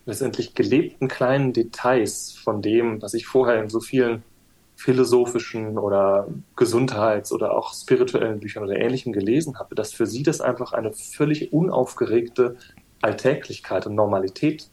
letztendlich 0.05 0.55
gelebten 0.55 1.07
kleinen 1.07 1.53
Details 1.53 2.33
von 2.33 2.61
dem, 2.61 3.01
was 3.01 3.13
ich 3.13 3.27
vorher 3.27 3.63
in 3.63 3.69
so 3.69 3.79
vielen 3.79 4.23
philosophischen 4.75 5.77
oder 5.77 6.27
Gesundheits- 6.57 7.31
oder 7.31 7.53
auch 7.53 7.73
spirituellen 7.73 8.41
Büchern 8.41 8.63
oder 8.63 8.75
Ähnlichem 8.75 9.13
gelesen 9.13 9.57
habe, 9.57 9.73
dass 9.73 9.93
für 9.93 10.05
sie 10.05 10.23
das 10.23 10.41
einfach 10.41 10.73
eine 10.73 10.91
völlig 10.91 11.53
unaufgeregte 11.53 12.57
Alltäglichkeit 13.01 13.87
und 13.87 13.95
Normalität 13.95 14.69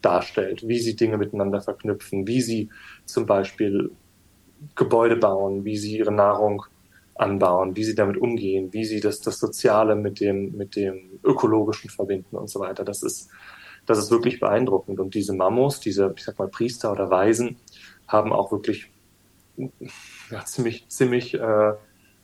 darstellt, 0.00 0.66
wie 0.66 0.80
sie 0.80 0.96
Dinge 0.96 1.18
miteinander 1.18 1.60
verknüpfen, 1.60 2.26
wie 2.26 2.40
sie 2.40 2.68
zum 3.04 3.26
Beispiel 3.26 3.92
Gebäude 4.74 5.14
bauen, 5.14 5.64
wie 5.64 5.76
sie 5.76 5.98
ihre 5.98 6.12
Nahrung 6.12 6.64
anbauen, 7.22 7.76
wie 7.76 7.84
sie 7.84 7.94
damit 7.94 8.16
umgehen, 8.16 8.72
wie 8.72 8.84
sie 8.84 9.00
das, 9.00 9.20
das 9.20 9.38
Soziale 9.38 9.94
mit 9.94 10.20
dem, 10.20 10.56
mit 10.56 10.76
dem 10.76 11.20
Ökologischen 11.24 11.88
verbinden 11.88 12.36
und 12.36 12.50
so 12.50 12.60
weiter. 12.60 12.84
Das 12.84 13.02
ist, 13.02 13.30
das 13.86 13.98
ist 13.98 14.10
wirklich 14.10 14.40
beeindruckend. 14.40 15.00
Und 15.00 15.14
diese 15.14 15.32
Mamos, 15.32 15.80
diese, 15.80 16.12
ich 16.16 16.24
sag 16.24 16.38
mal, 16.38 16.48
Priester 16.48 16.92
oder 16.92 17.10
Weisen, 17.10 17.56
haben 18.08 18.32
auch 18.32 18.52
wirklich 18.52 18.90
ja, 20.30 20.44
ziemlich, 20.44 20.88
ziemlich 20.88 21.34
äh, 21.34 21.72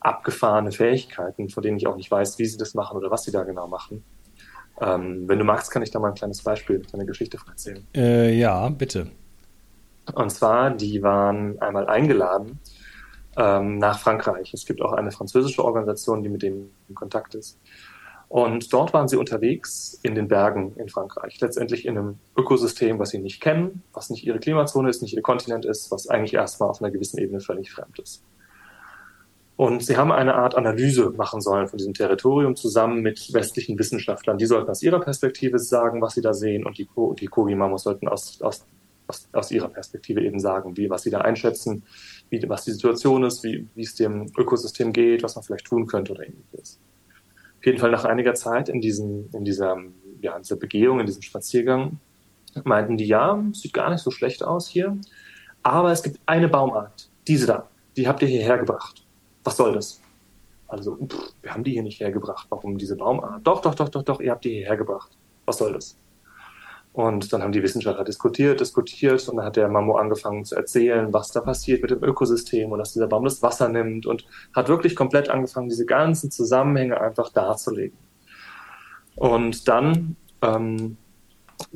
abgefahrene 0.00 0.72
Fähigkeiten, 0.72 1.48
von 1.48 1.62
denen 1.62 1.76
ich 1.76 1.87
auch 1.87 1.96
nicht 1.96 2.11
weiß, 2.11 2.38
wie 2.38 2.46
sie 2.46 2.58
das 2.58 2.74
machen 2.74 2.96
oder 2.96 3.11
was 3.11 3.24
sie 3.24 3.32
da 3.32 3.44
genau 3.44 3.68
machen. 3.68 4.04
Ähm, 4.80 5.28
wenn 5.28 5.38
du 5.38 5.44
magst, 5.44 5.70
kann 5.70 5.82
ich 5.82 5.90
da 5.90 5.98
mal 5.98 6.08
ein 6.08 6.14
kleines 6.14 6.42
Beispiel, 6.42 6.82
eine 6.92 7.06
Geschichte 7.06 7.38
erzählen. 7.48 7.87
Äh, 7.96 8.34
ja, 8.34 8.68
bitte. 8.68 9.11
Und 10.14 10.30
zwar, 10.30 10.70
die 10.70 11.02
waren 11.02 11.61
einmal 11.61 11.87
eingeladen 11.87 12.61
ähm, 13.38 13.79
nach 13.79 14.01
Frankreich. 14.01 14.53
Es 14.53 14.66
gibt 14.66 14.83
auch 14.83 14.92
eine 14.92 15.12
französische 15.12 15.64
Organisation, 15.64 16.22
die 16.22 16.29
mit 16.29 16.42
denen 16.42 16.74
in 16.88 16.94
Kontakt 16.94 17.35
ist. 17.35 17.59
Und 18.29 18.70
dort 18.74 18.92
waren 18.92 19.09
sie 19.09 19.16
unterwegs 19.16 19.98
in 20.03 20.14
den 20.14 20.29
Bergen 20.29 20.74
in 20.77 20.90
Frankreich, 20.90 21.40
letztendlich 21.40 21.87
in 21.87 21.96
einem 21.96 22.18
Ökosystem, 22.37 22.98
was 22.98 23.11
sie 23.11 23.18
nicht 23.20 23.40
kennen, 23.40 23.83
was 23.94 24.11
nicht 24.11 24.27
ihre 24.27 24.38
Klimazone 24.38 24.90
ist, 24.90 25.01
nicht 25.01 25.14
ihr 25.14 25.22
Kontinent 25.22 25.64
ist, 25.64 25.90
was 25.90 26.09
eigentlich 26.09 26.35
erstmal 26.35 26.68
auf 26.68 26.83
einer 26.83 26.90
gewissen 26.90 27.18
Ebene 27.18 27.40
völlig 27.40 27.70
fremd 27.70 27.98
ist. 27.98 28.22
Und 29.57 29.83
sie 29.83 29.96
haben 29.96 30.12
eine 30.12 30.35
Art 30.35 30.55
Analyse 30.55 31.11
machen 31.16 31.40
sollen 31.40 31.66
von 31.66 31.79
diesem 31.79 31.94
Territorium 31.94 32.55
zusammen 32.55 33.01
mit 33.01 33.33
westlichen 33.33 33.79
Wissenschaftlern. 33.79 34.38
Die 34.38 34.46
sollten 34.46 34.70
aus 34.70 34.83
ihrer 34.83 35.01
Perspektive 35.01 35.59
sagen, 35.59 36.01
was 36.03 36.14
sie 36.14 36.20
da 36.20 36.35
sehen, 36.35 36.64
und 36.66 36.79
die, 36.79 36.85
Ko 36.85 37.14
die 37.14 37.27
Kogi-Mamos 37.27 37.83
sollten 37.83 38.09
aus, 38.09 38.40
aus, 38.42 38.64
aus, 39.09 39.29
aus, 39.33 39.51
ihrer 39.51 39.68
Perspektive 39.68 40.23
eben 40.23 40.38
sagen, 40.38 40.77
wie, 40.77 40.88
was 40.88 41.03
sie 41.03 41.11
da 41.11 41.23
einschätzen, 41.23 41.83
wie, 42.31 42.40
was 42.49 42.64
die 42.64 42.73
Situation 42.73 43.25
ist, 43.25 43.42
wie, 43.42 43.66
wie 43.75 43.83
es 43.83 43.97
dem 43.97 44.31
Ökosystem 44.38 44.92
geht, 44.92 45.23
was 45.23 45.35
man 45.35 45.44
vielleicht 45.44 45.66
tun 45.66 45.87
könnte 45.87 46.12
oder 46.12 46.25
ähnliches 46.27 46.79
auf 47.59 47.66
jeden 47.66 47.79
Fall 47.79 47.90
nach 47.90 48.05
einiger 48.05 48.35
Zeit 48.35 48.68
in, 48.68 48.81
diesem, 48.81 49.29
in, 49.33 49.44
dieser, 49.44 49.77
ja, 50.21 50.37
in 50.37 50.42
dieser 50.42 50.57
Begehung, 50.57 51.01
in 51.01 51.07
diesem 51.07 51.23
Spaziergang, 51.23 51.99
meinten 52.64 52.97
die, 52.97 53.07
ja, 53.07 53.42
sieht 53.53 53.73
gar 53.73 53.90
nicht 53.90 54.03
so 54.03 54.11
schlecht 54.11 54.44
aus 54.44 54.68
hier, 54.68 54.97
aber 55.62 55.90
es 55.90 56.03
gibt 56.03 56.21
eine 56.27 56.49
Baumart, 56.49 57.11
diese 57.27 57.47
da, 57.47 57.68
die 57.97 58.07
habt 58.07 58.23
ihr 58.23 58.29
hierher 58.29 58.59
gebracht. 58.59 59.05
Was 59.42 59.57
soll 59.57 59.73
das? 59.73 60.01
Also, 60.68 60.97
pff, 60.97 61.33
wir 61.42 61.53
haben 61.53 61.64
die 61.64 61.73
hier 61.73 61.83
nicht 61.83 61.99
hergebracht. 62.01 62.47
Warum 62.51 62.77
diese 62.77 62.94
Baumart? 62.94 63.47
Doch, 63.47 63.61
doch, 63.62 63.75
doch, 63.75 63.88
doch, 63.88 64.03
doch, 64.03 64.21
ihr 64.21 64.31
habt 64.31 64.44
die 64.44 64.51
hierher 64.51 64.77
gebracht. 64.77 65.16
Was 65.47 65.59
soll 65.59 65.73
das? 65.73 65.97
Und 66.98 67.32
dann 67.32 67.44
haben 67.44 67.52
die 67.52 67.62
Wissenschaftler 67.62 68.02
diskutiert, 68.02 68.58
diskutiert 68.58 69.28
und 69.28 69.37
dann 69.37 69.46
hat 69.46 69.54
der 69.54 69.68
Mammo 69.68 69.98
angefangen 69.98 70.44
zu 70.44 70.56
erzählen, 70.56 71.12
was 71.12 71.30
da 71.30 71.40
passiert 71.40 71.80
mit 71.80 71.92
dem 71.92 72.02
Ökosystem 72.02 72.72
und 72.72 72.80
dass 72.80 72.92
dieser 72.92 73.06
Baum 73.06 73.22
das 73.22 73.40
Wasser 73.40 73.68
nimmt 73.68 74.04
und 74.04 74.26
hat 74.52 74.66
wirklich 74.66 74.96
komplett 74.96 75.30
angefangen, 75.30 75.68
diese 75.68 75.87
ganzen 75.87 76.32
Zusammenhänge 76.32 77.00
einfach 77.00 77.28
darzulegen. 77.32 77.96
Und 79.14 79.68
dann 79.68 80.16
ähm, 80.42 80.96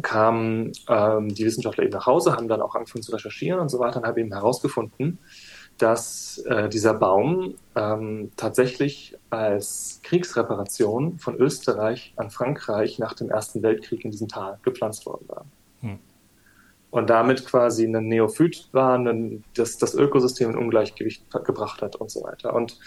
kamen 0.03 0.73
ähm, 0.89 1.33
die 1.33 1.45
Wissenschaftler 1.45 1.85
eben 1.85 1.93
nach 1.93 2.07
Hause, 2.07 2.33
haben 2.33 2.49
dann 2.49 2.61
auch 2.61 2.75
angefangen 2.75 3.05
zu 3.05 3.13
recherchieren 3.13 3.61
und 3.61 3.69
so 3.69 3.79
weiter 3.79 4.01
und 4.01 4.07
haben 4.09 4.19
eben 4.19 4.33
herausgefunden, 4.33 5.21
dass 5.79 6.39
äh, 6.47 6.69
dieser 6.69 6.95
Baum 6.95 7.55
ähm, 7.75 8.31
tatsächlich 8.37 9.17
als 9.31 10.01
Kriegsreparation 10.03 11.19
von 11.19 11.37
Österreich 11.37 12.13
an 12.17 12.31
Frankreich 12.31 12.99
nach 12.99 13.15
dem 13.15 13.31
Ersten 13.31 13.63
Weltkrieg 13.63 14.05
in 14.05 14.11
diesem 14.11 14.29
Tal 14.29 14.59
gepflanzt 14.63 15.07
worden 15.07 15.25
war. 15.29 15.45
Hm. 15.81 15.99
Und 16.91 17.11
damit 17.11 17.47
quasi 17.47 17.85
ein 17.85 18.07
Neophyt 18.07 18.69
war, 18.73 18.99
ein, 18.99 19.45
das 19.55 19.79
das 19.79 19.95
Ökosystem 19.95 20.51
in 20.51 20.57
Ungleichgewicht 20.57 21.25
gebracht 21.45 21.83
hat 21.83 21.97
und 21.97 22.11
so 22.11 22.23
weiter. 22.23 22.55
Und 22.55 22.79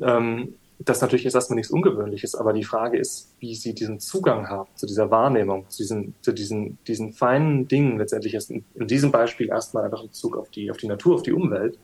ähm, 0.00 0.54
das 0.78 1.00
natürlich 1.00 1.26
ist 1.26 1.34
erstmal 1.34 1.56
nichts 1.56 1.70
Ungewöhnliches, 1.70 2.34
aber 2.34 2.52
die 2.52 2.64
Frage 2.64 2.98
ist, 2.98 3.34
wie 3.40 3.54
sie 3.54 3.74
diesen 3.74 4.00
Zugang 4.00 4.48
haben 4.48 4.70
zu 4.74 4.86
dieser 4.86 5.10
Wahrnehmung, 5.10 5.68
zu 5.68 5.82
diesen, 5.82 6.14
zu 6.22 6.32
diesen, 6.32 6.78
diesen 6.86 7.12
feinen 7.12 7.68
Dingen 7.68 7.98
letztendlich 7.98 8.34
ist 8.34 8.50
in, 8.50 8.64
in 8.74 8.86
diesem 8.86 9.10
Beispiel 9.10 9.48
erstmal 9.48 9.84
einfach 9.84 10.02
in 10.02 10.08
Bezug 10.08 10.36
auf 10.36 10.50
die, 10.50 10.70
auf 10.70 10.76
die 10.76 10.88
Natur, 10.88 11.16
auf 11.16 11.22
die 11.22 11.32
Umwelt 11.32 11.78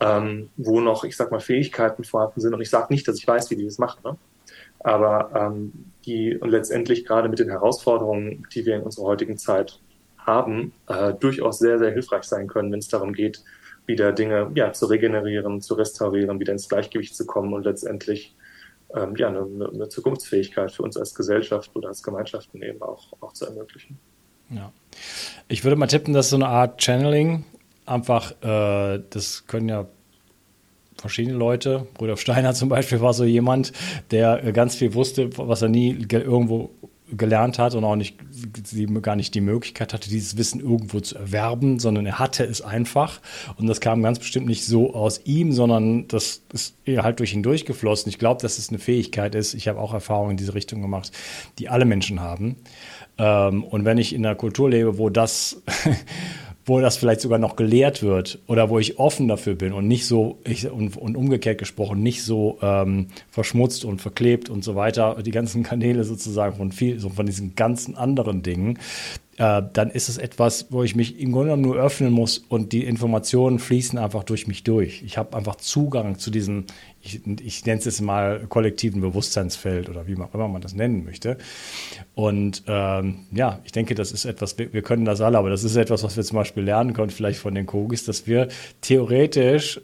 ähm, 0.00 0.50
wo 0.56 0.80
noch, 0.80 1.04
ich 1.04 1.16
sag 1.16 1.30
mal, 1.30 1.40
Fähigkeiten 1.40 2.04
vorhanden 2.04 2.40
sind. 2.40 2.54
Und 2.54 2.60
ich 2.60 2.70
sage 2.70 2.92
nicht, 2.92 3.06
dass 3.08 3.16
ich 3.16 3.26
weiß, 3.26 3.50
wie 3.50 3.56
die 3.56 3.64
das 3.64 3.78
machen, 3.78 4.00
ne? 4.04 4.16
aber 4.80 5.30
ähm, 5.34 5.72
die 6.04 6.36
und 6.36 6.50
letztendlich 6.50 7.04
gerade 7.04 7.28
mit 7.28 7.38
den 7.38 7.50
Herausforderungen, 7.50 8.46
die 8.54 8.66
wir 8.66 8.76
in 8.76 8.82
unserer 8.82 9.06
heutigen 9.06 9.38
Zeit 9.38 9.80
haben, 10.18 10.72
äh, 10.88 11.14
durchaus 11.14 11.58
sehr, 11.58 11.78
sehr 11.78 11.92
hilfreich 11.92 12.24
sein 12.24 12.46
können, 12.46 12.70
wenn 12.72 12.80
es 12.80 12.88
darum 12.88 13.12
geht, 13.12 13.42
wieder 13.86 14.12
Dinge 14.12 14.50
ja, 14.54 14.72
zu 14.72 14.86
regenerieren, 14.86 15.60
zu 15.60 15.74
restaurieren, 15.74 16.40
wieder 16.40 16.52
ins 16.52 16.68
Gleichgewicht 16.68 17.14
zu 17.16 17.24
kommen 17.24 17.52
und 17.54 17.64
letztendlich 17.64 18.34
ähm, 18.94 19.14
ja, 19.16 19.28
eine, 19.28 19.70
eine 19.72 19.88
Zukunftsfähigkeit 19.88 20.72
für 20.72 20.82
uns 20.82 20.96
als 20.96 21.14
Gesellschaft 21.14 21.70
oder 21.74 21.88
als 21.88 22.02
Gemeinschaften 22.02 22.62
eben 22.62 22.82
auch, 22.82 23.12
auch 23.20 23.32
zu 23.32 23.46
ermöglichen. 23.46 23.98
Ja. 24.50 24.72
Ich 25.48 25.64
würde 25.64 25.76
mal 25.76 25.86
tippen, 25.86 26.14
dass 26.14 26.30
so 26.30 26.36
eine 26.36 26.48
Art 26.48 26.80
Channeling 26.80 27.44
einfach, 27.86 28.32
äh, 28.42 29.00
das 29.10 29.46
können 29.46 29.68
ja 29.68 29.86
verschiedene 30.98 31.36
Leute. 31.36 31.86
Rudolf 32.00 32.20
Steiner 32.20 32.54
zum 32.54 32.68
Beispiel 32.68 33.00
war 33.00 33.12
so 33.12 33.24
jemand, 33.24 33.72
der 34.10 34.52
ganz 34.52 34.74
viel 34.74 34.94
wusste, 34.94 35.30
was 35.36 35.62
er 35.62 35.68
nie 35.68 36.06
irgendwo 36.10 36.70
gelernt 37.12 37.58
hat 37.58 37.74
und 37.74 37.84
auch 37.84 37.94
nicht, 37.94 38.18
gar 39.02 39.14
nicht 39.14 39.34
die 39.34 39.40
Möglichkeit 39.40 39.94
hatte, 39.94 40.08
dieses 40.08 40.36
Wissen 40.36 40.60
irgendwo 40.60 40.98
zu 40.98 41.16
erwerben, 41.16 41.78
sondern 41.78 42.04
er 42.04 42.18
hatte 42.18 42.44
es 42.44 42.62
einfach. 42.62 43.20
Und 43.56 43.68
das 43.68 43.80
kam 43.80 44.02
ganz 44.02 44.18
bestimmt 44.18 44.46
nicht 44.46 44.64
so 44.64 44.92
aus 44.92 45.20
ihm, 45.24 45.52
sondern 45.52 46.08
das 46.08 46.42
ist 46.52 46.76
halt 46.86 47.20
durch 47.20 47.32
ihn 47.32 47.44
durchgeflossen. 47.44 48.10
Ich 48.10 48.18
glaube, 48.18 48.42
dass 48.42 48.58
es 48.58 48.70
eine 48.70 48.78
Fähigkeit 48.78 49.36
ist. 49.36 49.54
Ich 49.54 49.68
habe 49.68 49.78
auch 49.78 49.94
Erfahrungen 49.94 50.32
in 50.32 50.36
diese 50.36 50.54
Richtung 50.54 50.82
gemacht, 50.82 51.12
die 51.60 51.68
alle 51.68 51.84
Menschen 51.84 52.20
haben. 52.20 52.56
Ähm, 53.18 53.62
und 53.62 53.84
wenn 53.84 53.98
ich 53.98 54.12
in 54.12 54.26
einer 54.26 54.34
Kultur 54.34 54.68
lebe, 54.68 54.98
wo 54.98 55.08
das 55.08 55.62
wo 56.66 56.80
das 56.80 56.96
vielleicht 56.96 57.20
sogar 57.20 57.38
noch 57.38 57.54
gelehrt 57.54 58.02
wird 58.02 58.40
oder 58.48 58.68
wo 58.68 58.80
ich 58.80 58.98
offen 58.98 59.28
dafür 59.28 59.54
bin 59.54 59.72
und 59.72 59.86
nicht 59.86 60.04
so, 60.04 60.38
ich, 60.44 60.68
und, 60.68 60.96
und 60.96 61.16
umgekehrt 61.16 61.58
gesprochen, 61.58 62.02
nicht 62.02 62.24
so 62.24 62.58
ähm, 62.60 63.06
verschmutzt 63.30 63.84
und 63.84 64.02
verklebt 64.02 64.50
und 64.50 64.64
so 64.64 64.74
weiter, 64.74 65.22
die 65.22 65.30
ganzen 65.30 65.62
Kanäle 65.62 66.02
sozusagen 66.02 66.56
von 66.56 66.72
viel, 66.72 66.98
so 66.98 67.08
von 67.08 67.24
diesen 67.24 67.54
ganzen 67.54 67.96
anderen 67.96 68.42
Dingen, 68.42 68.80
äh, 69.38 69.62
dann 69.72 69.90
ist 69.90 70.08
es 70.08 70.16
etwas, 70.16 70.66
wo 70.70 70.82
ich 70.82 70.96
mich 70.96 71.20
im 71.20 71.32
Grunde 71.32 71.50
genommen 71.50 71.62
nur 71.62 71.76
öffnen 71.76 72.12
muss 72.12 72.38
und 72.38 72.72
die 72.72 72.84
Informationen 72.84 73.58
fließen 73.58 73.98
einfach 73.98 74.24
durch 74.24 74.46
mich 74.46 74.64
durch. 74.64 75.02
Ich 75.02 75.18
habe 75.18 75.36
einfach 75.36 75.56
Zugang 75.56 76.18
zu 76.18 76.30
diesem, 76.30 76.64
ich, 77.02 77.20
ich 77.44 77.66
nenne 77.66 77.78
es 77.78 77.84
jetzt 77.84 78.00
mal 78.00 78.46
kollektiven 78.48 79.00
Bewusstseinsfeld 79.00 79.88
oder 79.88 80.06
wie 80.06 80.16
auch 80.16 80.32
immer 80.32 80.48
man 80.48 80.62
das 80.62 80.74
nennen 80.74 81.04
möchte. 81.04 81.36
Und 82.14 82.62
ähm, 82.66 83.26
ja, 83.30 83.60
ich 83.64 83.72
denke, 83.72 83.94
das 83.94 84.12
ist 84.12 84.24
etwas, 84.24 84.58
wir, 84.58 84.72
wir, 84.72 84.82
können 84.82 85.04
das 85.04 85.20
alle, 85.20 85.36
aber 85.36 85.50
das 85.50 85.64
ist 85.64 85.76
etwas, 85.76 86.02
was 86.02 86.16
wir 86.16 86.24
zum 86.24 86.36
Beispiel 86.36 86.62
lernen 86.62 86.94
können, 86.94 87.10
vielleicht 87.10 87.40
von 87.40 87.54
den 87.54 87.66
Kogis, 87.66 88.04
dass 88.04 88.26
wir 88.26 88.48
theoretisch 88.80 89.80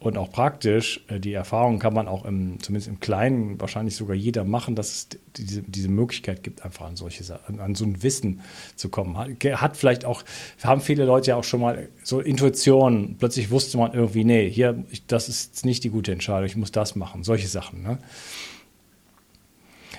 und 0.00 0.16
auch 0.16 0.30
praktisch, 0.30 1.00
äh, 1.08 1.18
die 1.18 1.32
Erfahrung 1.32 1.80
kann 1.80 1.92
man 1.92 2.06
auch 2.06 2.24
im, 2.24 2.60
zumindest 2.60 2.88
im 2.88 3.00
Kleinen 3.00 3.60
wahrscheinlich 3.60 3.96
sogar 3.96 4.14
jeder 4.14 4.44
machen, 4.44 4.76
dass 4.76 4.88
es 4.92 5.08
diese, 5.36 5.62
diese 5.62 5.88
Möglichkeit 5.88 6.44
gibt, 6.44 6.64
einfach 6.64 6.86
an 6.86 6.96
solche 6.96 7.24
an, 7.58 7.74
so 7.74 7.84
ein 7.84 8.02
Wissen 8.02 8.40
zu 8.76 8.90
kommen. 8.90 9.16
Hat 9.16 9.76
vielleicht 9.76 10.04
auch, 10.04 10.22
haben 10.62 10.80
viele 10.80 11.04
Leute 11.04 11.30
ja 11.30 11.36
auch 11.36 11.44
schon 11.44 11.60
mal 11.60 11.88
so 12.04 12.20
Intuition, 12.20 13.16
plötzlich 13.18 13.50
wusste 13.50 13.76
man 13.76 13.92
irgendwie, 13.92 14.24
nee, 14.24 14.48
hier, 14.48 14.84
das 15.08 15.28
ist 15.28 15.64
nicht 15.64 15.82
die 15.82 15.90
gute 15.90 16.12
Entscheidung, 16.12 16.46
ich 16.46 16.56
muss 16.56 16.70
das 16.70 16.94
machen, 16.94 17.24
solche 17.24 17.48
Sachen. 17.48 17.82
Ne? 17.82 17.98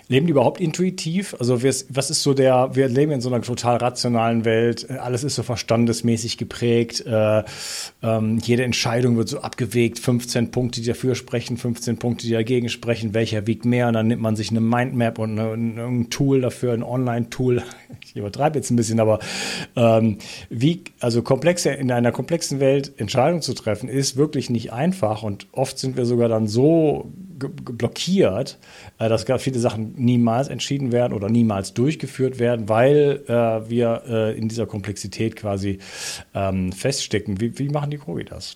Leben 0.09 0.25
die 0.25 0.31
überhaupt 0.31 0.59
intuitiv? 0.59 1.35
Also 1.39 1.61
was 1.61 2.09
ist 2.09 2.23
so 2.23 2.33
der, 2.33 2.71
wir 2.73 2.87
leben 2.87 3.11
in 3.11 3.21
so 3.21 3.29
einer 3.29 3.43
total 3.43 3.77
rationalen 3.77 4.43
Welt, 4.43 4.89
alles 4.89 5.23
ist 5.23 5.35
so 5.35 5.43
verstandesmäßig 5.43 6.39
geprägt, 6.39 7.05
äh, 7.05 7.43
ähm, 8.01 8.39
jede 8.39 8.63
Entscheidung 8.63 9.17
wird 9.17 9.29
so 9.29 9.41
abgewegt, 9.41 9.99
15 9.99 10.49
Punkte, 10.49 10.81
die 10.81 10.87
dafür 10.87 11.13
sprechen, 11.13 11.57
15 11.57 11.97
Punkte, 11.99 12.25
die 12.25 12.33
dagegen 12.33 12.69
sprechen, 12.69 13.13
welcher 13.13 13.45
wiegt 13.45 13.65
mehr? 13.65 13.87
Und 13.87 13.93
dann 13.93 14.07
nimmt 14.07 14.23
man 14.23 14.35
sich 14.35 14.49
eine 14.49 14.61
Mindmap 14.61 15.19
und 15.19 15.37
eine, 15.37 15.53
ein 15.85 16.09
Tool 16.09 16.41
dafür, 16.41 16.73
ein 16.73 16.81
Online-Tool, 16.81 17.61
ich 18.03 18.15
übertreibe 18.15 18.57
jetzt 18.57 18.71
ein 18.71 18.77
bisschen, 18.77 18.99
aber 18.99 19.19
ähm, 19.75 20.17
wie, 20.49 20.85
also 20.99 21.21
komplexe, 21.21 21.69
in 21.69 21.91
einer 21.91 22.11
komplexen 22.11 22.59
Welt 22.59 22.93
Entscheidungen 22.97 23.43
zu 23.43 23.53
treffen, 23.53 23.87
ist 23.87 24.17
wirklich 24.17 24.49
nicht 24.49 24.73
einfach. 24.73 25.21
Und 25.21 25.45
oft 25.51 25.77
sind 25.77 25.97
wir 25.97 26.05
sogar 26.05 26.29
dann 26.29 26.47
so 26.47 27.11
blockiert, 27.39 28.57
äh, 28.99 29.09
dass 29.09 29.25
viele 29.41 29.59
Sachen 29.59 29.93
niemals 29.95 30.47
entschieden 30.49 30.91
werden 30.91 31.13
oder 31.13 31.29
niemals 31.29 31.73
durchgeführt 31.73 32.39
werden, 32.39 32.69
weil 32.69 33.23
äh, 33.27 33.69
wir 33.69 34.03
äh, 34.07 34.37
in 34.37 34.49
dieser 34.49 34.65
Komplexität 34.65 35.35
quasi 35.35 35.79
ähm, 36.33 36.71
feststecken. 36.71 37.39
Wie, 37.39 37.57
wie 37.57 37.69
machen 37.69 37.91
die 37.91 37.97
Krogi 37.97 38.25
das? 38.25 38.55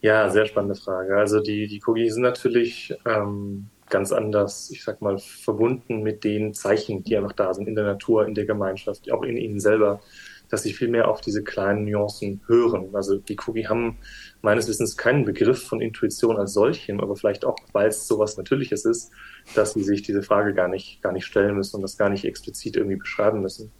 Ja, 0.00 0.28
sehr 0.28 0.46
spannende 0.46 0.76
Frage. 0.76 1.16
Also 1.16 1.40
die, 1.40 1.66
die 1.66 1.80
Kogi 1.80 2.10
sind 2.10 2.22
natürlich 2.22 2.94
ähm, 3.06 3.68
ganz 3.88 4.12
anders, 4.12 4.70
ich 4.70 4.84
sag 4.84 5.00
mal, 5.00 5.18
verbunden 5.18 6.02
mit 6.02 6.24
den 6.24 6.54
Zeichen, 6.54 7.02
die 7.04 7.16
einfach 7.16 7.32
da 7.32 7.54
sind 7.54 7.68
in 7.68 7.74
der 7.74 7.84
Natur, 7.84 8.26
in 8.26 8.34
der 8.34 8.44
Gemeinschaft, 8.44 9.10
auch 9.10 9.22
in 9.22 9.36
ihnen 9.36 9.60
selber, 9.60 10.00
dass 10.48 10.62
sie 10.62 10.72
viel 10.72 10.88
mehr 10.88 11.08
auf 11.08 11.20
diese 11.20 11.42
kleinen 11.42 11.84
Nuancen 11.84 12.40
hören. 12.46 12.94
Also 12.94 13.16
die 13.16 13.36
Kogi 13.36 13.64
haben 13.64 13.98
meines 14.42 14.68
Wissens 14.68 14.96
keinen 14.96 15.24
Begriff 15.24 15.62
von 15.62 15.80
Intuition 15.80 16.36
als 16.36 16.52
solchen, 16.52 17.00
aber 17.00 17.16
vielleicht 17.16 17.44
auch, 17.44 17.56
weil 17.72 17.88
es 17.88 18.06
sowas 18.06 18.36
Natürliches 18.36 18.84
ist, 18.84 19.10
dass 19.54 19.72
sie 19.72 19.82
sich 19.82 20.02
diese 20.02 20.22
Frage 20.22 20.54
gar 20.54 20.68
nicht, 20.68 21.02
gar 21.02 21.12
nicht 21.12 21.26
stellen 21.26 21.56
müssen 21.56 21.76
und 21.76 21.82
das 21.82 21.98
gar 21.98 22.08
nicht 22.08 22.24
explizit 22.24 22.76
irgendwie 22.76 22.96
beschreiben 22.96 23.40
müssen. 23.40 23.72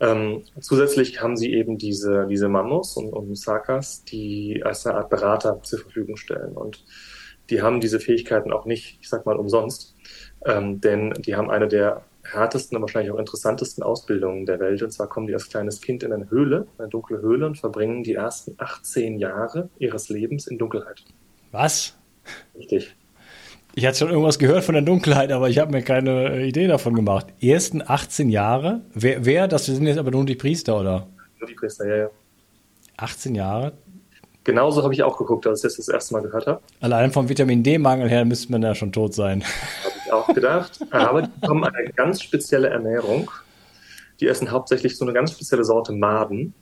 Ähm, 0.00 0.44
zusätzlich 0.60 1.20
haben 1.20 1.36
sie 1.36 1.52
eben 1.52 1.76
diese, 1.76 2.26
diese 2.28 2.48
Mamos 2.48 2.96
und, 2.96 3.12
und 3.12 3.36
Sakas, 3.36 4.04
die 4.04 4.62
als 4.64 4.86
eine 4.86 4.96
Art 4.96 5.10
Berater 5.10 5.60
zur 5.62 5.80
Verfügung 5.80 6.16
stellen. 6.16 6.56
Und 6.56 6.84
die 7.50 7.62
haben 7.62 7.80
diese 7.80 7.98
Fähigkeiten 7.98 8.52
auch 8.52 8.64
nicht, 8.64 8.98
ich 9.00 9.08
sag 9.08 9.26
mal, 9.26 9.36
umsonst. 9.36 9.96
Ähm, 10.46 10.80
denn 10.80 11.14
die 11.24 11.34
haben 11.34 11.50
eine 11.50 11.66
der 11.66 12.04
härtesten 12.32 12.76
und 12.76 12.82
wahrscheinlich 12.82 13.12
auch 13.12 13.18
interessantesten 13.18 13.82
Ausbildungen 13.82 14.46
der 14.46 14.60
Welt. 14.60 14.82
Und 14.82 14.90
zwar 14.90 15.08
kommen 15.08 15.26
die 15.26 15.34
als 15.34 15.48
kleines 15.48 15.80
Kind 15.80 16.02
in 16.02 16.12
eine 16.12 16.30
Höhle, 16.30 16.66
eine 16.78 16.88
dunkle 16.88 17.20
Höhle 17.20 17.46
und 17.46 17.58
verbringen 17.58 18.02
die 18.02 18.14
ersten 18.14 18.54
18 18.58 19.18
Jahre 19.18 19.68
ihres 19.78 20.08
Lebens 20.08 20.46
in 20.46 20.58
Dunkelheit. 20.58 21.04
Was? 21.52 21.96
Richtig. 22.56 22.94
Ich 23.74 23.86
hatte 23.86 23.98
schon 23.98 24.10
irgendwas 24.10 24.38
gehört 24.38 24.64
von 24.64 24.74
der 24.74 24.82
Dunkelheit, 24.82 25.30
aber 25.30 25.48
ich 25.48 25.58
habe 25.58 25.70
mir 25.70 25.82
keine 25.82 26.32
äh, 26.32 26.48
Idee 26.48 26.66
davon 26.66 26.94
gemacht. 26.94 27.26
Ersten 27.40 27.82
18 27.86 28.28
Jahre? 28.28 28.80
Wer, 28.92 29.24
wer? 29.24 29.46
Das 29.46 29.66
sind 29.66 29.86
jetzt 29.86 29.98
aber 29.98 30.10
nur 30.10 30.24
die 30.24 30.34
Priester, 30.34 30.80
oder? 30.80 31.06
Nur 31.38 31.48
die 31.48 31.54
Priester, 31.54 31.86
ja, 31.86 31.96
ja. 31.96 32.10
18 32.96 33.34
Jahre? 33.34 33.72
Genauso 34.42 34.82
habe 34.82 34.94
ich 34.94 35.02
auch 35.02 35.16
geguckt, 35.16 35.46
als 35.46 35.60
ich 35.60 35.68
das 35.68 35.76
das 35.76 35.88
erste 35.88 36.14
Mal 36.14 36.22
gehört 36.22 36.46
habe. 36.46 36.60
Allein 36.80 37.12
vom 37.12 37.28
Vitamin 37.28 37.62
D-Mangel 37.62 38.08
her 38.08 38.24
müsste 38.24 38.50
man 38.50 38.62
ja 38.62 38.74
schon 38.74 38.92
tot 38.92 39.14
sein. 39.14 39.44
Ich 40.08 40.12
auch 40.12 40.26
gedacht. 40.34 40.80
Aber 40.90 41.22
die 41.22 41.46
haben 41.46 41.64
eine 41.64 41.92
ganz 41.92 42.22
spezielle 42.22 42.68
Ernährung. 42.68 43.30
Die 44.20 44.26
essen 44.26 44.50
hauptsächlich 44.50 44.96
so 44.96 45.04
eine 45.04 45.12
ganz 45.12 45.32
spezielle 45.32 45.64
Sorte 45.64 45.92
Maden. 45.92 46.54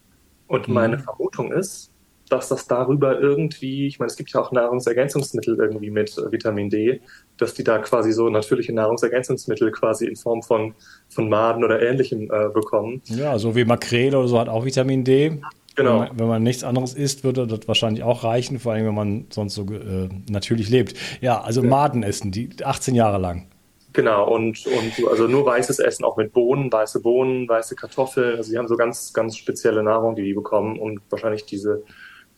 Und 0.49 0.69
meine 0.69 0.99
Vermutung 0.99 1.53
ist, 1.53 1.91
dass 2.29 2.49
das 2.49 2.67
darüber 2.67 3.21
irgendwie, 3.21 3.87
ich 3.87 3.99
meine, 4.01 4.09
es 4.09 4.17
gibt 4.17 4.33
ja 4.33 4.41
auch 4.41 4.51
Nahrungsergänzungsmittel 4.51 5.57
irgendwie 5.57 5.91
mit 5.91 6.19
äh, 6.19 6.33
Vitamin 6.33 6.71
D, 6.71 7.01
dass 7.37 7.55
die 7.55 7.63
da 7.63 7.79
quasi 7.79 8.13
so 8.13 8.29
natürliche 8.29 8.73
Nahrungsergänzungsmittel 8.73 9.71
quasi 9.71 10.07
in 10.07 10.17
Form 10.17 10.43
von, 10.43 10.75
von 11.09 11.29
Maden 11.29 11.63
oder 11.63 11.81
ähnlichem 11.81 12.25
äh, 12.25 12.49
bekommen. 12.53 13.01
Ja, 13.05 13.39
so 13.39 13.55
wie 13.55 13.65
Makrele 13.65 14.19
oder 14.19 14.29
so 14.29 14.41
hat 14.41 14.49
auch 14.49 14.65
Vitamin 14.65 15.05
D. 15.05 15.41
Genau. 15.77 16.01
Wenn 16.01 16.09
man, 16.09 16.19
wenn 16.19 16.29
man 16.29 16.43
nichts 16.43 16.65
anderes 16.65 16.95
isst, 16.95 17.23
würde 17.23 17.47
das 17.47 17.69
wahrscheinlich 17.69 18.03
auch 18.03 18.25
reichen, 18.25 18.59
vor 18.59 18.73
allem 18.73 18.87
wenn 18.87 18.95
man 18.95 19.27
sonst 19.31 19.55
so 19.55 19.63
äh, 19.63 20.09
natürlich 20.29 20.71
lebt. 20.71 20.95
Ja, 21.21 21.43
also 21.43 21.63
Maden 21.63 22.03
essen, 22.03 22.33
die 22.33 22.51
18 22.65 22.95
Jahre 22.95 23.19
lang. 23.19 23.49
Genau, 23.93 24.29
und, 24.29 24.67
und 24.67 25.09
also 25.09 25.27
nur 25.27 25.47
weißes 25.47 25.79
Essen, 25.79 26.05
auch 26.05 26.19
mit 26.19 26.33
Bohnen, 26.33 26.71
weiße 26.71 27.01
Bohnen, 27.01 27.49
weiße 27.49 27.77
Kartoffeln. 27.77 28.37
Also 28.37 28.51
die 28.53 28.59
haben 28.59 28.69
so 28.69 28.77
ganz, 28.77 29.13
ganz 29.13 29.37
spezielle 29.37 29.83
Nahrung, 29.83 30.15
die 30.17 30.23
die 30.23 30.35
bekommen, 30.35 30.79
um 30.79 31.01
wahrscheinlich 31.09 31.47
diese, 31.47 31.83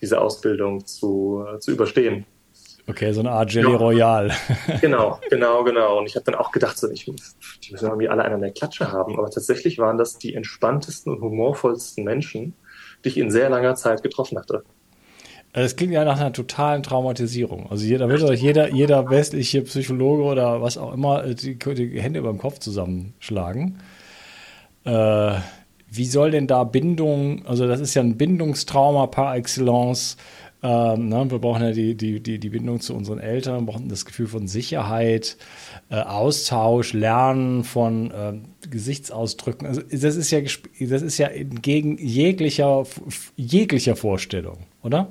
diese 0.00 0.20
Ausbildung 0.20 0.86
zu, 0.86 1.44
zu 1.58 1.72
überstehen. 1.72 2.26
Okay, 2.88 3.12
so 3.12 3.20
eine 3.20 3.32
Art 3.32 3.52
Jelly 3.52 3.74
Royal. 3.74 4.30
Genau, 4.80 5.20
genau, 5.28 5.62
genau. 5.62 5.98
Und 5.98 6.06
ich 6.06 6.14
habe 6.14 6.24
dann 6.24 6.36
auch 6.36 6.52
gedacht, 6.52 6.78
so, 6.78 6.88
ich, 6.90 7.04
die 7.04 7.72
müssen 7.72 7.86
irgendwie 7.86 8.08
alle 8.08 8.24
einen 8.24 8.40
der 8.40 8.52
Klatsche 8.52 8.90
haben. 8.90 9.18
Aber 9.18 9.28
tatsächlich 9.28 9.78
waren 9.78 9.98
das 9.98 10.16
die 10.16 10.34
entspanntesten 10.34 11.12
und 11.12 11.20
humorvollsten 11.20 12.04
Menschen, 12.04 12.54
die 13.04 13.08
ich 13.08 13.18
in 13.18 13.30
sehr 13.30 13.50
langer 13.50 13.74
Zeit 13.74 14.02
getroffen 14.02 14.38
hatte. 14.38 14.62
Es 15.52 15.76
klingt 15.76 15.92
ja 15.92 16.04
nach 16.04 16.20
einer 16.20 16.32
totalen 16.32 16.82
Traumatisierung. 16.82 17.70
Also 17.70 17.84
jeder 17.84 18.08
wird 18.08 18.38
jeder, 18.38 18.72
jeder 18.72 19.08
westliche 19.10 19.62
Psychologe 19.62 20.22
oder 20.22 20.60
was 20.60 20.76
auch 20.76 20.92
immer 20.92 21.24
äh, 21.24 21.34
die, 21.34 21.56
die 21.56 22.00
Hände 22.00 22.20
über 22.20 22.30
dem 22.30 22.38
Kopf 22.38 22.58
zusammenschlagen. 22.58 23.78
Äh, 24.84 25.34
wie 25.90 26.04
soll 26.04 26.30
denn 26.32 26.46
da 26.46 26.64
Bindung, 26.64 27.46
also 27.46 27.66
das 27.66 27.80
ist 27.80 27.94
ja 27.94 28.02
ein 28.02 28.18
Bindungstrauma 28.18 29.06
par 29.06 29.36
excellence. 29.36 30.18
Ähm, 30.60 31.08
ne, 31.08 31.30
wir 31.30 31.38
brauchen 31.38 31.62
ja 31.62 31.70
die, 31.70 31.94
die, 31.94 32.20
die, 32.20 32.38
die 32.40 32.48
Bindung 32.48 32.80
zu 32.80 32.94
unseren 32.94 33.20
Eltern, 33.20 33.60
wir 33.60 33.72
brauchen 33.72 33.88
das 33.88 34.04
Gefühl 34.04 34.26
von 34.26 34.48
Sicherheit, 34.48 35.36
äh, 35.88 36.00
Austausch, 36.00 36.94
Lernen 36.94 37.62
von 37.62 38.10
äh, 38.10 38.34
Gesichtsausdrücken. 38.68 39.68
Also 39.68 39.82
das 39.82 40.16
ist 40.16 40.32
ja 40.32 40.40
das 40.40 41.02
ist 41.02 41.18
ja 41.18 41.28
entgegen 41.28 41.96
jeglicher, 41.98 42.84
jeglicher 43.36 43.94
Vorstellung, 43.94 44.58
oder? 44.82 45.08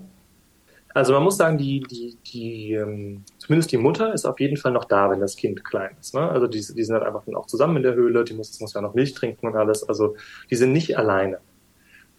Also 0.93 1.13
man 1.13 1.23
muss 1.23 1.37
sagen, 1.37 1.59
die, 1.59 1.81
die, 1.81 2.17
die, 2.25 2.73
ähm, 2.73 3.23
zumindest 3.37 3.71
die 3.71 3.77
Mutter 3.77 4.13
ist 4.13 4.25
auf 4.25 4.39
jeden 4.39 4.57
Fall 4.57 4.71
noch 4.71 4.85
da, 4.85 5.11
wenn 5.11 5.19
das 5.19 5.37
Kind 5.37 5.63
klein 5.63 5.91
ist. 5.99 6.15
Ne? 6.15 6.27
Also 6.27 6.47
die, 6.47 6.57
die 6.57 6.83
sind 6.83 6.95
halt 6.95 7.05
einfach 7.05 7.23
dann 7.23 7.35
auch 7.35 7.45
zusammen 7.45 7.77
in 7.77 7.83
der 7.83 7.93
Höhle, 7.93 8.23
die 8.23 8.33
muss, 8.33 8.59
muss 8.59 8.73
ja 8.73 8.81
noch 8.81 8.95
Milch 8.95 9.13
trinken 9.13 9.45
und 9.45 9.55
alles. 9.55 9.87
Also 9.87 10.15
die 10.49 10.55
sind 10.55 10.73
nicht 10.73 10.97
alleine. 10.97 11.37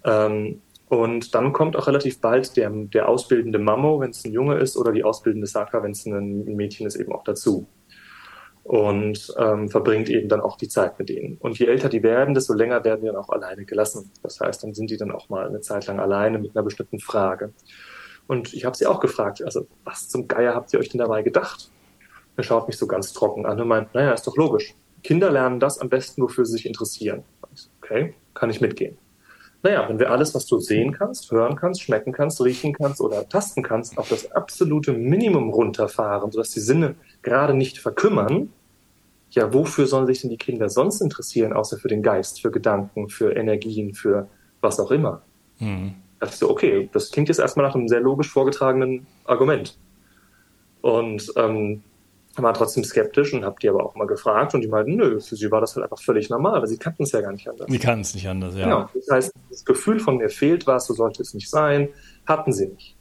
Ähm, 0.05 0.61
und 0.89 1.35
dann 1.35 1.53
kommt 1.53 1.77
auch 1.77 1.87
relativ 1.87 2.21
bald 2.21 2.57
der, 2.57 2.71
der 2.71 3.09
ausbildende 3.09 3.59
Mammo, 3.59 4.01
wenn 4.01 4.11
es 4.11 4.25
ein 4.25 4.33
Junge 4.33 4.57
ist, 4.57 4.77
oder 4.77 4.93
die 4.93 5.05
ausbildende 5.05 5.47
Saka, 5.47 5.83
wenn 5.83 5.91
es 5.91 6.07
ein, 6.07 6.45
Mädchen 6.57 6.87
ist, 6.87 6.97
eben 6.97 7.13
auch 7.13 7.25
dazu. 7.25 7.67
Und 8.65 9.35
ähm, 9.39 9.69
verbringt 9.71 10.11
eben 10.11 10.29
dann 10.29 10.41
auch 10.41 10.57
die 10.57 10.69
Zeit 10.69 10.99
mit 10.99 11.09
denen. 11.09 11.37
Und 11.39 11.59
je 11.59 11.67
älter 11.67 11.89
die 11.89 12.03
werden, 12.03 12.35
desto 12.35 12.55
länger 12.55 12.85
werden 12.85 13.01
die 13.01 13.07
dann 13.07 13.17
auch 13.17 13.29
alleine 13.31 13.65
gelassen. 13.65 14.11
Das 14.23 14.41
heißt, 14.41 14.63
dann 14.63 14.75
sind 14.75 14.91
die 14.91 14.97
dann 14.97 15.11
auch 15.11 15.29
mal 15.29 15.47
eine 15.47 15.61
Zeit 15.61 15.87
lang 15.87 16.01
alleine 16.01 16.39
mit 16.39 16.55
einer 16.55 16.65
bestimmten 16.65 17.01
Frage. 17.01 17.53
Und 18.27 18.53
ich 18.53 18.65
habe 18.67 18.77
sie 18.77 18.87
auch 18.87 19.01
gefragt, 19.01 19.43
also 19.43 19.67
was 19.85 20.09
zum 20.09 20.29
Geier 20.29 20.55
habt 20.55 20.73
ihr 20.73 20.81
euch 20.81 20.91
denn 20.91 20.99
dabei 20.99 21.23
gedacht? 21.23 21.71
Er 22.37 22.45
schaut 22.45 22.67
mich 22.67 22.77
so 22.77 22.87
ganz 22.87 23.13
trocken 23.13 23.47
an 23.47 23.61
und 23.61 23.69
meint, 23.69 23.95
naja, 23.95 24.13
ist 24.13 24.27
doch 24.27 24.37
logisch. 24.37 24.75
Kinder 25.03 25.31
lernen 25.31 25.61
das 25.61 25.79
am 25.79 25.89
besten, 25.89 26.23
wofür 26.23 26.45
sie 26.45 26.53
sich 26.53 26.67
interessieren. 26.67 27.25
Okay, 27.81 28.15
kann 28.35 28.51
ich 28.51 28.61
mitgehen. 28.61 28.99
Naja, 29.63 29.89
wenn 29.89 29.99
wir 29.99 30.11
alles, 30.11 30.35
was 30.35 30.47
du 30.47 30.61
sehen 30.61 30.93
kannst, 30.93 31.31
hören 31.33 31.57
kannst, 31.57 31.83
schmecken 31.83 32.13
kannst, 32.13 32.41
riechen 32.41 32.73
kannst 32.73 33.01
oder 33.01 33.29
tasten 33.29 33.63
kannst, 33.63 33.99
auf 33.99 34.09
das 34.09 34.31
absolute 34.31 34.93
Minimum 34.93 35.51
runterfahren, 35.51 36.31
sodass 36.31 36.51
die 36.51 36.61
Sinne 36.61 36.95
gerade 37.23 37.55
nicht 37.55 37.79
verkümmern, 37.79 38.53
ja, 39.31 39.53
wofür 39.53 39.87
sollen 39.87 40.07
sich 40.07 40.21
denn 40.21 40.31
die 40.31 40.39
Kinder 40.39 40.69
sonst 40.69 41.01
interessieren, 41.01 41.53
außer 41.53 41.77
für 41.79 41.89
den 41.89 42.03
Geist, 42.03 42.41
für 42.41 42.51
Gedanken, 42.51 43.09
für 43.09 43.37
Energien, 43.37 43.95
für 43.95 44.29
was 44.61 44.81
auch 44.81 44.91
immer? 44.91 45.23
Mhm 45.59 45.95
dachte 46.19 46.33
ich 46.33 46.39
so, 46.39 46.51
okay, 46.51 46.89
das 46.93 47.11
klingt 47.11 47.29
jetzt 47.29 47.39
erstmal 47.39 47.67
nach 47.67 47.75
einem 47.75 47.89
sehr 47.89 48.01
logisch 48.01 48.31
vorgetragenen 48.31 49.07
Argument. 49.25 49.77
Und 50.81 51.33
ähm, 51.37 51.83
war 52.43 52.55
trotzdem 52.55 52.85
skeptisch 52.85 53.33
und 53.35 53.45
habe 53.45 53.57
die 53.61 53.69
aber 53.69 53.85
auch 53.85 53.95
mal 53.95 54.07
gefragt 54.07 54.55
und 54.55 54.61
die 54.61 54.69
meinten, 54.69 54.97
nö, 54.97 55.21
für 55.21 55.37
sie 55.37 55.51
war 55.51 55.61
das 55.61 55.75
halt 55.77 55.85
einfach 55.85 56.01
völlig 56.01 56.31
normal, 56.31 56.61
weil 56.61 56.69
sie 56.69 56.79
kannten 56.79 57.05
es 57.05 57.13
ja 57.13 57.21
gar 57.21 57.33
nicht 57.33 57.49
anders. 57.49 57.67
Die 57.69 57.79
kannten 57.79 58.03
es 58.03 58.15
nicht 58.15 58.29
anders, 58.29 58.55
ja. 58.55 58.65
Genau. 58.65 58.89
Das 58.95 59.09
heißt, 59.11 59.33
das 59.51 59.65
Gefühl 59.65 60.01
von 60.01 60.19
mir 60.19 60.29
fehlt 60.29 60.67
was, 60.67 60.87
so 60.87 60.95
sollte 60.95 61.23
es 61.23 61.35
nicht 61.35 61.51
sein, 61.51 61.89
hatten 62.27 62.53
sie 62.53 62.69
nicht. 62.69 62.97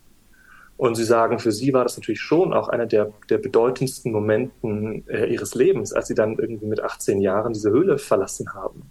Und 0.78 0.96
sie 0.96 1.04
sagen, 1.04 1.40
für 1.40 1.52
sie 1.52 1.74
war 1.74 1.84
das 1.84 1.98
natürlich 1.98 2.22
schon 2.22 2.54
auch 2.54 2.70
einer 2.70 2.86
der, 2.86 3.12
der 3.30 3.40
bedeutendsten 3.40 4.12
Momenten 4.12 5.08
äh, 5.08 5.26
ihres 5.26 5.56
Lebens, 5.56 5.92
als 5.92 6.08
sie 6.08 6.14
dann 6.14 6.38
irgendwie 6.38 6.68
mit 6.68 6.82
18 6.82 7.20
Jahren 7.20 7.54
diese 7.54 7.72
Höhle 7.72 7.98
verlassen 7.98 8.54
haben. 8.54 8.87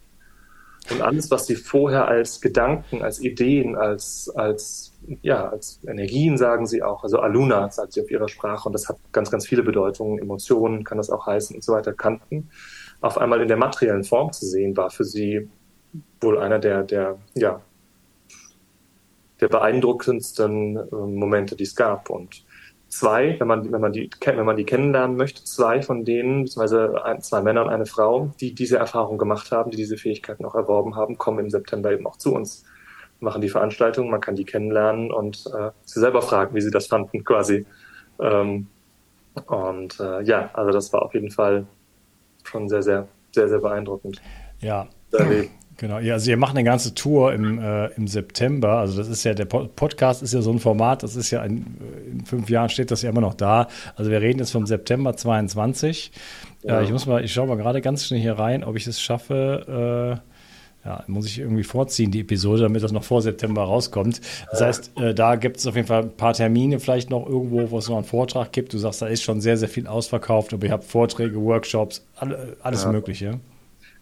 Und 0.91 1.03
alles, 1.03 1.31
was 1.31 1.47
sie 1.47 1.57
vorher 1.57 2.07
als 2.07 2.41
Gedanken, 2.41 3.03
als 3.03 3.21
Ideen, 3.21 3.77
als, 3.77 4.31
als, 4.35 4.93
ja, 5.23 5.49
als 5.49 5.81
Energien 5.87 6.39
sagen 6.39 6.67
sie 6.67 6.83
auch, 6.83 7.03
also 7.03 7.19
Aluna 7.19 7.71
sagt 7.71 7.95
sie 7.95 8.03
auf 8.03 8.11
ihrer 8.11 8.29
Sprache 8.29 8.69
und 8.69 8.73
das 8.73 8.89
hat 8.89 8.99
ganz, 9.13 9.31
ganz 9.31 9.47
viele 9.47 9.63
Bedeutungen, 9.63 10.19
Emotionen 10.19 10.85
kann 10.85 10.99
das 10.99 11.11
auch 11.11 11.27
heißen 11.27 11.57
und 11.57 11.63
so 11.63 11.73
weiter, 11.73 11.93
kannten, 11.93 12.51
auf 13.01 13.19
einmal 13.19 13.41
in 13.41 13.49
der 13.49 13.57
materiellen 13.57 14.05
Form 14.05 14.33
zu 14.33 14.47
sehen, 14.47 14.77
war 14.77 14.91
für 14.91 15.05
sie 15.05 15.49
wohl 16.21 16.39
einer 16.39 16.59
der, 16.59 16.83
der, 16.83 17.19
ja, 17.35 17.61
der 19.41 19.49
beeindruckendsten 19.49 20.77
äh, 20.77 20.95
Momente, 20.95 21.57
die 21.57 21.65
es 21.65 21.77
gab. 21.77 22.11
Und 22.11 22.46
zwei, 22.97 23.37
wenn 23.39 23.47
man, 23.47 23.71
wenn 23.71 23.81
man 23.81 23.93
die, 23.93 24.11
wenn 24.25 24.45
man 24.45 24.57
die 24.57 24.65
kennenlernen 24.65 25.17
möchte, 25.17 25.45
zwei 25.45 25.83
von 25.83 26.05
denen, 26.05 26.45
beziehungsweise 26.45 27.05
ein, 27.05 27.21
zwei 27.21 27.43
Männer 27.43 27.63
und 27.65 27.69
eine 27.69 27.87
Frau, 27.87 28.33
die 28.41 28.55
diese 28.55 28.79
Erfahrung 28.79 29.19
gemacht 29.19 29.53
haben, 29.53 29.71
die 29.71 29.77
diese 29.77 29.97
Fähigkeiten 29.97 30.45
auch 30.45 30.55
erworben 30.55 30.97
haben, 30.97 31.19
kommen 31.19 31.41
im 31.41 31.51
September 31.51 31.93
eben 31.93 32.07
auch 32.07 32.17
zu 32.17 32.35
uns, 32.35 32.65
machen 33.21 33.43
die 33.43 33.49
Veranstaltung, 33.49 34.11
man 34.11 34.21
kann 34.21 34.37
die 34.37 34.45
kennenlernen 34.45 35.13
und 35.13 35.45
äh, 35.47 35.71
sie 35.85 36.01
selber 36.01 36.23
fragen, 36.23 36.55
wie 36.55 36.61
sie 36.61 36.71
das 36.71 36.87
fanden, 36.87 37.25
quasi. 37.25 37.67
Ähm, 38.19 38.69
und 39.47 40.01
äh, 40.01 40.23
ja, 40.23 40.51
also 40.55 40.73
das 40.73 40.93
war 40.93 41.03
auf 41.03 41.15
jeden 41.15 41.31
Fall 41.31 41.67
schon 42.45 42.69
sehr, 42.69 42.83
sehr, 42.83 43.09
sehr, 43.33 43.49
sehr 43.49 43.59
beeindruckend. 43.59 44.23
Ja. 44.61 44.87
Erlebt. 45.13 45.51
Genau, 45.79 45.99
ja, 45.99 46.15
also 46.15 46.31
ihr 46.31 46.39
macht 46.39 46.57
eine 46.57 46.65
ganze 46.65 46.95
Tour 46.95 47.35
im, 47.35 47.59
äh, 47.59 47.89
im 47.97 48.09
September. 48.09 48.79
Also 48.79 48.97
das 48.97 49.09
ist 49.09 49.25
ja, 49.25 49.35
der 49.35 49.45
Podcast 49.45 50.23
ist 50.23 50.33
ja 50.33 50.41
so 50.41 50.51
ein 50.51 50.59
Format, 50.59 51.03
das 51.03 51.17
ist 51.17 51.31
ja 51.31 51.43
ein, 51.43 51.77
in 52.11 52.25
fünf 52.25 52.49
Jahren 52.49 52.71
steht 52.71 52.91
das 52.91 53.03
ja 53.03 53.11
immer 53.11 53.21
noch 53.21 53.35
da. 53.35 53.69
Also 53.95 54.11
wir 54.11 54.23
reden 54.23 54.39
jetzt 54.39 54.53
vom 54.53 54.67
September 54.67 55.15
22. 55.15 56.13
Ja. 56.63 56.81
Äh, 56.81 56.85
ich 56.85 56.93
muss 56.93 57.07
mal, 57.07 57.23
ich 57.23 57.33
schaue 57.33 57.47
mal 57.47 57.57
gerade 57.57 57.83
ganz 57.83 58.07
schnell 58.07 58.21
hier 58.21 58.39
rein, 58.39 58.65
ob 58.65 58.77
ich 58.77 58.87
es 58.87 59.01
schaffe. 59.01 60.21
Äh, 60.23 60.87
Ja, 60.87 61.03
muss 61.09 61.27
ich 61.27 61.41
irgendwie 61.41 61.65
vorziehen, 61.65 62.13
die 62.13 62.21
Episode, 62.21 62.63
damit 62.63 62.81
das 62.81 62.93
noch 62.93 63.03
vor 63.03 63.21
September 63.21 63.65
rauskommt. 63.65 64.21
Das 64.53 64.61
heißt, 64.61 64.93
äh, 65.01 65.15
da 65.15 65.35
gibt 65.35 65.57
es 65.57 65.67
auf 65.67 65.75
jeden 65.75 65.89
Fall 65.89 66.05
ein 66.05 66.17
paar 66.17 66.33
Termine, 66.33 66.79
vielleicht 66.79 67.11
noch 67.11 67.27
irgendwo, 67.27 67.73
wo 67.73 67.79
es 67.79 67.89
noch 67.89 67.97
einen 67.97 68.05
Vortrag 68.05 68.53
gibt. 68.53 68.73
Du 68.73 68.79
sagst, 68.79 69.03
da 69.03 69.09
ist 69.09 69.25
schon 69.25 69.41
sehr, 69.41 69.57
sehr 69.57 69.69
viel 69.69 69.89
ausverkauft, 69.89 70.55
aber 70.55 70.65
ihr 70.65 70.71
habt 70.71 70.85
Vorträge, 70.85 71.43
Workshops, 71.43 72.07
alle, 72.15 72.57
alles 72.63 72.85
ja. 72.85 72.93
Mögliche. 72.93 73.41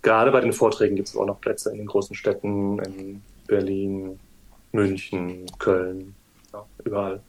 Gerade 0.04 0.30
bei 0.30 0.40
den 0.40 0.52
Vorträgen 0.52 0.94
gibt 0.94 1.08
es 1.08 1.16
auch 1.16 1.26
noch 1.26 1.40
Plätze 1.40 1.72
in 1.72 1.78
den 1.78 1.86
großen 1.86 2.14
Städten, 2.14 2.78
in 2.78 3.22
Berlin, 3.48 4.20
München, 4.70 5.46
Köln, 5.58 6.14
ja, 6.52 6.64
überall. 6.84 7.20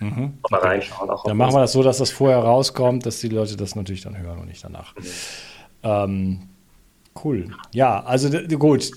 Mhm. 0.00 0.34
Mal 0.50 0.60
reinschauen. 0.60 1.08
Auch 1.10 1.22
dann 1.22 1.36
machen 1.36 1.54
wir 1.54 1.60
das 1.60 1.72
so, 1.72 1.84
dass 1.84 1.98
das 1.98 2.10
vorher 2.10 2.38
rauskommt, 2.38 3.06
dass 3.06 3.20
die 3.20 3.28
Leute 3.28 3.56
das 3.56 3.76
natürlich 3.76 4.02
dann 4.02 4.18
hören 4.18 4.40
und 4.40 4.48
nicht 4.48 4.64
danach. 4.64 4.96
Mhm. 4.96 5.02
Ähm, 5.84 6.38
Cool. 7.22 7.50
Ja, 7.72 8.02
also 8.04 8.30
gut. 8.58 8.90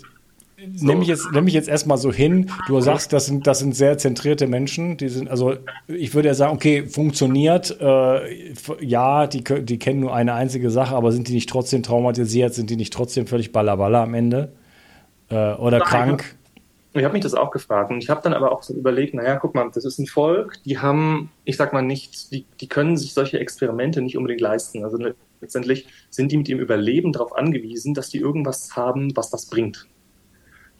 So. 0.73 0.85
Nehme 0.85 1.01
ich 1.01 1.09
jetzt, 1.09 1.29
nehm 1.33 1.47
ich 1.47 1.53
jetzt 1.53 1.67
erstmal 1.67 1.97
so 1.97 2.13
hin. 2.13 2.49
Du 2.67 2.79
sagst, 2.79 3.11
das 3.11 3.25
sind, 3.25 3.45
das 3.45 3.59
sind 3.59 3.75
sehr 3.75 3.97
zentrierte 3.97 4.47
Menschen. 4.47 4.95
Die 4.95 5.09
sind, 5.09 5.29
also 5.29 5.55
ich 5.87 6.13
würde 6.13 6.29
ja 6.29 6.33
sagen, 6.33 6.55
okay, 6.55 6.87
funktioniert. 6.87 7.77
Äh, 7.81 8.53
ja, 8.79 9.27
die, 9.27 9.43
die 9.43 9.79
kennen 9.79 9.99
nur 9.99 10.15
eine 10.15 10.33
einzige 10.33 10.69
Sache, 10.69 10.95
aber 10.95 11.11
sind 11.11 11.27
die 11.27 11.33
nicht 11.33 11.49
trotzdem 11.49 11.83
traumatisiert? 11.83 12.53
Sind 12.53 12.69
die 12.69 12.77
nicht 12.77 12.93
trotzdem 12.93 13.27
völlig 13.27 13.51
ballerballer 13.51 13.99
am 13.99 14.13
Ende? 14.13 14.53
Äh, 15.29 15.35
oder 15.55 15.79
Nein. 15.79 15.87
krank? 15.87 16.35
Ich 16.93 17.03
habe 17.03 17.13
mich 17.13 17.23
das 17.23 17.33
auch 17.33 17.51
gefragt 17.51 17.91
und 17.91 18.01
ich 18.01 18.09
habe 18.09 18.21
dann 18.23 18.33
aber 18.33 18.53
auch 18.53 18.63
so 18.63 18.73
überlegt, 18.73 19.13
naja, 19.13 19.35
guck 19.35 19.53
mal, 19.53 19.69
das 19.73 19.83
ist 19.83 19.99
ein 19.99 20.07
Volk, 20.07 20.63
die 20.63 20.79
haben, 20.79 21.29
ich 21.43 21.57
sag 21.57 21.73
mal 21.73 21.81
nicht, 21.81 22.31
die, 22.31 22.45
die 22.61 22.69
können 22.69 22.95
sich 22.95 23.13
solche 23.13 23.37
Experimente 23.37 24.01
nicht 24.01 24.15
unbedingt 24.15 24.39
leisten. 24.39 24.85
Also 24.85 24.97
letztendlich 25.41 25.87
sind 26.09 26.31
die 26.31 26.37
mit 26.37 26.47
ihrem 26.47 26.61
Überleben 26.61 27.11
darauf 27.11 27.35
angewiesen, 27.35 27.93
dass 27.93 28.09
die 28.09 28.19
irgendwas 28.19 28.77
haben, 28.77 29.13
was 29.17 29.29
das 29.29 29.47
bringt. 29.47 29.87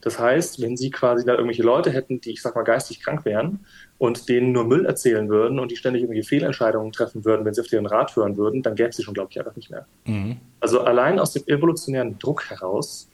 Das 0.06 0.20
heißt, 0.20 0.62
wenn 0.62 0.78
sie 0.78 0.92
quasi 0.92 1.26
da 1.26 1.32
irgendwelche 1.32 1.64
Leute 1.64 1.90
hätten, 1.90 2.22
die, 2.22 2.30
ich 2.30 2.44
sag 2.44 2.54
mal, 2.54 2.62
geistig 2.62 3.00
krank 3.00 3.26
wären 3.26 3.66
und 3.98 4.30
denen 4.30 4.52
nur 4.52 4.64
Müll 4.64 4.86
erzählen 4.86 5.28
würden 5.30 5.58
und 5.58 5.72
die 5.72 5.78
ständig 5.78 6.04
irgendwelche 6.04 6.30
Fehlentscheidungen 6.30 6.92
treffen 6.92 7.26
würden, 7.26 7.44
wenn 7.44 7.56
sie 7.56 7.62
auf 7.62 7.68
deren 7.68 7.88
Rat 7.88 8.16
hören 8.16 8.38
würden, 8.38 8.62
dann 8.62 8.76
gäbe 8.76 8.90
es 8.90 8.98
sie 8.98 9.04
schon, 9.04 9.16
glaube 9.16 9.30
ich, 9.32 9.40
einfach 9.40 9.56
nicht 9.56 9.72
mehr. 9.72 9.88
Mhm. 10.06 10.38
Also 10.60 10.82
allein 10.82 11.18
aus 11.18 11.34
dem 11.34 11.42
evolutionären 11.48 12.20
Druck 12.20 12.52
heraus 12.52 13.10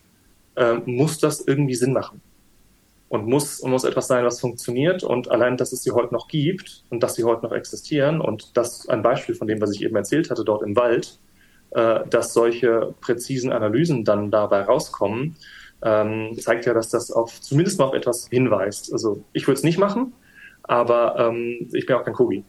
äh, 0.57 0.73
muss 0.85 1.17
das 1.17 1.39
irgendwie 1.39 1.75
Sinn 1.75 1.93
machen 1.93 2.19
und 3.07 3.25
muss, 3.25 3.63
muss 3.63 3.85
etwas 3.85 4.07
sein, 4.07 4.25
was 4.25 4.41
funktioniert. 4.41 5.01
Und 5.01 5.31
allein, 5.31 5.55
dass 5.55 5.71
es 5.71 5.83
sie 5.83 5.91
heute 5.91 6.13
noch 6.13 6.27
gibt 6.27 6.83
und 6.89 7.03
dass 7.03 7.15
sie 7.15 7.23
heute 7.23 7.45
noch 7.45 7.53
existieren 7.53 8.19
und 8.19 8.57
das 8.57 8.89
ein 8.89 9.01
Beispiel 9.01 9.35
von 9.35 9.47
dem, 9.47 9.61
was 9.61 9.71
ich 9.71 9.81
eben 9.81 9.95
erzählt 9.95 10.29
hatte, 10.29 10.43
dort 10.43 10.61
im 10.61 10.75
Wald, 10.75 11.19
äh, 11.69 12.01
dass 12.09 12.33
solche 12.33 12.93
präzisen 12.99 13.53
Analysen 13.53 14.03
dann 14.03 14.29
dabei 14.29 14.63
rauskommen, 14.63 15.37
ähm, 15.83 16.37
zeigt 16.39 16.65
ja, 16.65 16.73
dass 16.73 16.89
das 16.89 17.11
auf 17.11 17.41
zumindest 17.41 17.79
mal 17.79 17.85
auf 17.85 17.93
etwas 17.93 18.27
hinweist. 18.29 18.93
Also 18.93 19.23
ich 19.33 19.47
würde 19.47 19.57
es 19.57 19.63
nicht 19.63 19.77
machen, 19.77 20.13
aber 20.63 21.15
ähm, 21.17 21.69
ich 21.73 21.85
bin 21.85 21.95
auch 21.95 22.03
kein 22.03 22.13
Kobi. 22.13 22.43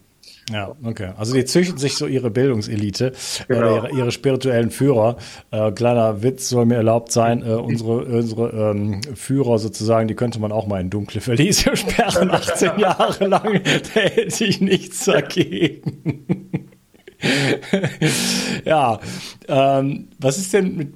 Ja, 0.51 0.75
okay. 0.83 1.11
Also 1.17 1.33
die 1.33 1.45
züchten 1.45 1.77
sich 1.77 1.95
so 1.95 2.05
ihre 2.05 2.29
Bildungselite, 2.29 3.13
genau. 3.47 3.61
äh, 3.61 3.75
ihre, 3.75 3.91
ihre, 3.91 4.11
spirituellen 4.11 4.71
Führer. 4.71 5.17
Äh, 5.51 5.71
kleiner 5.71 6.21
Witz 6.21 6.49
soll 6.49 6.65
mir 6.65 6.75
erlaubt 6.75 7.11
sein, 7.11 7.41
äh, 7.41 7.53
unsere, 7.53 8.05
unsere 8.19 8.71
ähm, 8.71 9.01
Führer 9.15 9.57
sozusagen, 9.59 10.07
die 10.07 10.15
könnte 10.15 10.39
man 10.39 10.51
auch 10.51 10.67
mal 10.67 10.81
in 10.81 10.89
dunkle 10.89 11.21
Verliese 11.21 11.75
sperren, 11.75 12.31
18 12.31 12.79
Jahre 12.79 13.27
lang. 13.27 13.61
Da 13.63 14.01
hätte 14.01 14.45
ich 14.45 14.61
nichts 14.61 15.05
dagegen. 15.05 16.69
ja, 18.65 18.99
ähm, 19.47 20.09
was 20.19 20.37
ist 20.37 20.53
denn 20.53 20.75
mit 20.75 20.93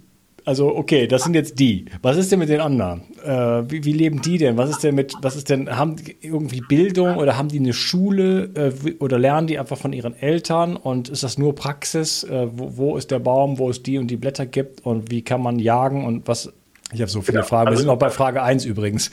also 0.48 0.74
okay, 0.74 1.08
das 1.08 1.26
sind 1.26 1.34
jetzt 1.34 1.60
die. 1.60 1.88
Was 2.02 2.16
ist 2.16 2.32
denn 2.32 2.40
mit 2.40 2.48
den 2.48 2.62
anderen? 2.62 3.02
Äh, 3.22 3.70
wie, 3.70 3.84
wie, 3.84 3.92
leben 3.92 4.22
die 4.22 4.38
denn? 4.38 4.56
Was 4.56 4.70
ist 4.70 4.82
denn 4.82 4.96
mit, 4.96 5.14
was 5.22 5.36
ist 5.36 5.50
denn, 5.50 5.76
haben 5.76 5.98
die 5.98 6.16
irgendwie 6.22 6.62
Bildung 6.62 7.18
oder 7.18 7.38
haben 7.38 7.50
die 7.50 7.60
eine 7.60 7.74
Schule 7.74 8.46
äh, 8.56 8.94
oder 9.00 9.20
lernen 9.20 9.48
die 9.48 9.60
einfach 9.60 9.78
von 9.78 9.92
ihren 9.92 10.16
Eltern 10.16 10.78
und 10.78 11.10
ist 11.10 11.24
das 11.24 11.38
nur 11.38 11.54
Praxis? 11.54 12.24
Äh, 12.24 12.48
wo, 12.54 12.78
wo, 12.78 12.96
ist 12.96 13.12
der 13.12 13.20
Baum, 13.20 13.60
wo 13.60 13.70
es 13.70 13.84
die 13.84 13.98
und 13.98 14.08
die 14.08 14.16
Blätter 14.16 14.46
gibt 14.46 14.86
und 14.86 15.12
wie 15.12 15.22
kann 15.22 15.42
man 15.42 15.60
jagen 15.60 16.06
und 16.06 16.30
was? 16.30 16.54
Ich 16.94 17.02
habe 17.02 17.12
so 17.12 17.22
viele 17.22 17.40
genau. 17.40 17.48
Fragen. 17.48 17.66
Wir 17.66 17.72
also, 17.72 17.82
sind 17.82 17.88
noch 17.88 18.00
bei 18.00 18.10
Frage 18.10 18.42
1 18.42 18.64
übrigens. 18.64 19.12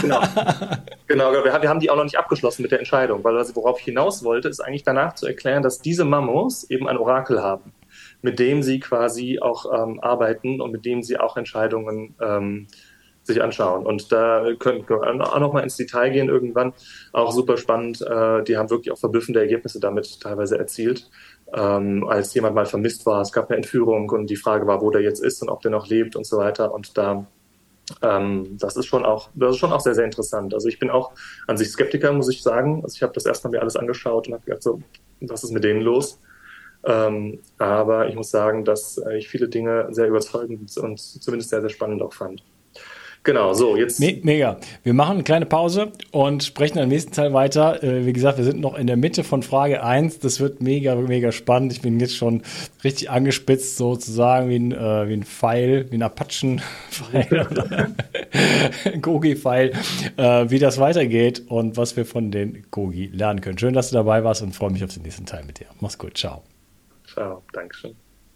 genau. 0.00 0.22
genau, 1.08 1.30
wir, 1.30 1.44
wir 1.44 1.68
haben 1.68 1.80
die 1.80 1.90
auch 1.90 1.96
noch 1.96 2.04
nicht 2.04 2.16
abgeschlossen 2.16 2.62
mit 2.62 2.72
der 2.72 2.78
Entscheidung, 2.78 3.22
weil 3.22 3.34
worauf 3.54 3.80
ich 3.80 3.84
hinaus 3.84 4.24
wollte, 4.24 4.48
ist 4.48 4.60
eigentlich 4.60 4.84
danach 4.84 5.14
zu 5.14 5.26
erklären, 5.26 5.62
dass 5.62 5.80
diese 5.80 6.06
Mammos 6.06 6.64
eben 6.70 6.88
ein 6.88 6.96
Orakel 6.96 7.42
haben 7.42 7.74
mit 8.24 8.38
dem 8.38 8.62
sie 8.62 8.80
quasi 8.80 9.38
auch 9.38 9.66
ähm, 9.70 10.00
arbeiten 10.00 10.62
und 10.62 10.72
mit 10.72 10.86
dem 10.86 11.02
sie 11.02 11.18
auch 11.18 11.36
Entscheidungen 11.36 12.14
ähm, 12.22 12.68
sich 13.22 13.42
anschauen. 13.42 13.84
Und 13.84 14.12
da 14.12 14.46
können 14.58 14.88
wir 14.88 14.98
auch 15.02 15.38
noch 15.38 15.52
mal 15.52 15.60
ins 15.60 15.76
Detail 15.76 16.08
gehen 16.08 16.30
irgendwann. 16.30 16.72
Auch 17.12 17.32
super 17.32 17.58
spannend. 17.58 18.00
Äh, 18.00 18.42
die 18.44 18.56
haben 18.56 18.70
wirklich 18.70 18.92
auch 18.92 18.98
verblüffende 18.98 19.40
Ergebnisse 19.40 19.78
damit 19.78 20.22
teilweise 20.22 20.56
erzielt. 20.56 21.10
Ähm, 21.54 22.06
als 22.08 22.32
jemand 22.32 22.54
mal 22.54 22.64
vermisst 22.64 23.04
war, 23.04 23.20
es 23.20 23.30
gab 23.30 23.50
eine 23.50 23.56
Entführung 23.56 24.08
und 24.08 24.30
die 24.30 24.36
Frage 24.36 24.66
war, 24.66 24.80
wo 24.80 24.90
der 24.90 25.02
jetzt 25.02 25.22
ist 25.22 25.42
und 25.42 25.50
ob 25.50 25.60
der 25.60 25.70
noch 25.70 25.86
lebt 25.86 26.16
und 26.16 26.26
so 26.26 26.38
weiter. 26.38 26.72
Und 26.72 26.96
da 26.96 27.26
ähm, 28.00 28.56
das 28.58 28.78
ist 28.78 28.86
schon 28.86 29.04
auch, 29.04 29.28
das 29.34 29.50
ist 29.50 29.58
schon 29.58 29.72
auch 29.72 29.80
sehr, 29.80 29.94
sehr 29.94 30.06
interessant. 30.06 30.54
Also 30.54 30.68
ich 30.68 30.78
bin 30.78 30.88
auch 30.88 31.12
an 31.46 31.58
sich 31.58 31.68
Skeptiker, 31.68 32.10
muss 32.14 32.30
ich 32.30 32.42
sagen. 32.42 32.80
Also 32.82 32.94
ich 32.96 33.02
habe 33.02 33.12
das 33.12 33.26
erstmal 33.26 33.50
mir 33.50 33.60
alles 33.60 33.76
angeschaut 33.76 34.28
und 34.28 34.32
habe 34.32 34.44
gedacht, 34.46 34.62
so, 34.62 34.80
was 35.20 35.44
ist 35.44 35.52
mit 35.52 35.62
denen 35.62 35.82
los? 35.82 36.22
Ähm, 36.86 37.40
aber 37.58 38.08
ich 38.08 38.14
muss 38.14 38.30
sagen, 38.30 38.64
dass 38.64 39.00
ich 39.16 39.28
viele 39.28 39.48
Dinge 39.48 39.88
sehr 39.90 40.08
überzeugend 40.08 40.76
und 40.76 40.98
zumindest 40.98 41.50
sehr, 41.50 41.60
sehr 41.60 41.70
spannend 41.70 42.02
auch 42.02 42.12
fand. 42.12 42.42
Genau, 43.24 43.54
so, 43.54 43.74
jetzt. 43.74 44.00
Me 44.00 44.20
mega. 44.22 44.58
Wir 44.82 44.92
machen 44.92 45.14
eine 45.14 45.22
kleine 45.22 45.46
Pause 45.46 45.92
und 46.10 46.44
sprechen 46.44 46.76
im 46.76 46.90
nächsten 46.90 47.12
Teil 47.12 47.32
weiter. 47.32 47.82
Äh, 47.82 48.04
wie 48.04 48.12
gesagt, 48.12 48.36
wir 48.36 48.44
sind 48.44 48.60
noch 48.60 48.76
in 48.76 48.86
der 48.86 48.98
Mitte 48.98 49.24
von 49.24 49.42
Frage 49.42 49.82
1. 49.82 50.18
Das 50.18 50.40
wird 50.40 50.60
mega, 50.60 50.94
mega 50.94 51.32
spannend. 51.32 51.72
Ich 51.72 51.80
bin 51.80 51.98
jetzt 52.00 52.16
schon 52.16 52.42
richtig 52.84 53.08
angespitzt, 53.08 53.78
sozusagen 53.78 54.50
wie 54.50 54.56
ein, 54.56 54.72
äh, 54.72 55.08
wie 55.08 55.14
ein 55.14 55.24
Pfeil, 55.24 55.86
wie 55.90 55.96
ein 55.96 56.02
Apachen-Pfeil 56.02 57.46
Gogi-Pfeil, 59.00 59.72
äh, 60.18 60.50
wie 60.50 60.58
das 60.58 60.78
weitergeht 60.78 61.44
und 61.48 61.78
was 61.78 61.96
wir 61.96 62.04
von 62.04 62.30
den 62.30 62.66
Gogi 62.70 63.06
lernen 63.06 63.40
können. 63.40 63.56
Schön, 63.56 63.72
dass 63.72 63.88
du 63.88 63.94
dabei 63.94 64.22
warst 64.22 64.42
und 64.42 64.54
freue 64.54 64.70
mich 64.70 64.84
auf 64.84 64.92
den 64.92 65.02
nächsten 65.02 65.24
Teil 65.24 65.44
mit 65.46 65.60
dir. 65.60 65.66
Mach's 65.80 65.96
gut. 65.96 66.18
Ciao. 66.18 66.42
Ciao, 67.06 67.44
Dankeschön. 67.52 68.03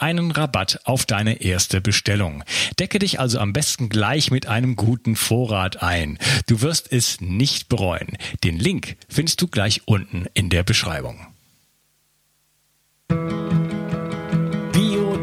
einen 0.00 0.30
Rabatt 0.30 0.80
auf 0.84 1.06
deine 1.06 1.40
erste 1.40 1.80
Bestellung. 1.80 2.44
Decke 2.78 2.98
dich 2.98 3.20
also 3.20 3.38
am 3.38 3.52
besten 3.52 3.88
gleich 3.88 4.30
mit 4.30 4.46
einem 4.46 4.76
guten 4.76 5.16
Vorrat 5.16 5.82
ein. 5.82 6.18
Du 6.46 6.60
wirst 6.62 6.92
es 6.92 7.20
nicht 7.20 7.68
bereuen. 7.68 8.16
Den 8.44 8.58
Link 8.58 8.96
findest 9.08 9.40
du 9.40 9.48
gleich 9.48 9.82
unten 9.86 10.26
in 10.34 10.50
der 10.50 10.62
Beschreibung. 10.62 11.26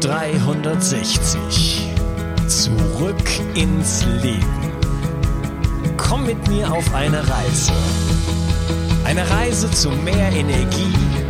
360. 0.00 1.86
Zurück 2.48 3.16
ins 3.54 4.04
Leben. 4.22 4.72
Komm 5.98 6.24
mit 6.26 6.48
mir 6.48 6.72
auf 6.72 6.94
eine 6.94 7.18
Reise. 7.18 7.72
Eine 9.04 9.28
Reise 9.28 9.70
zu 9.70 9.90
mehr 9.90 10.32
Energie 10.32 11.29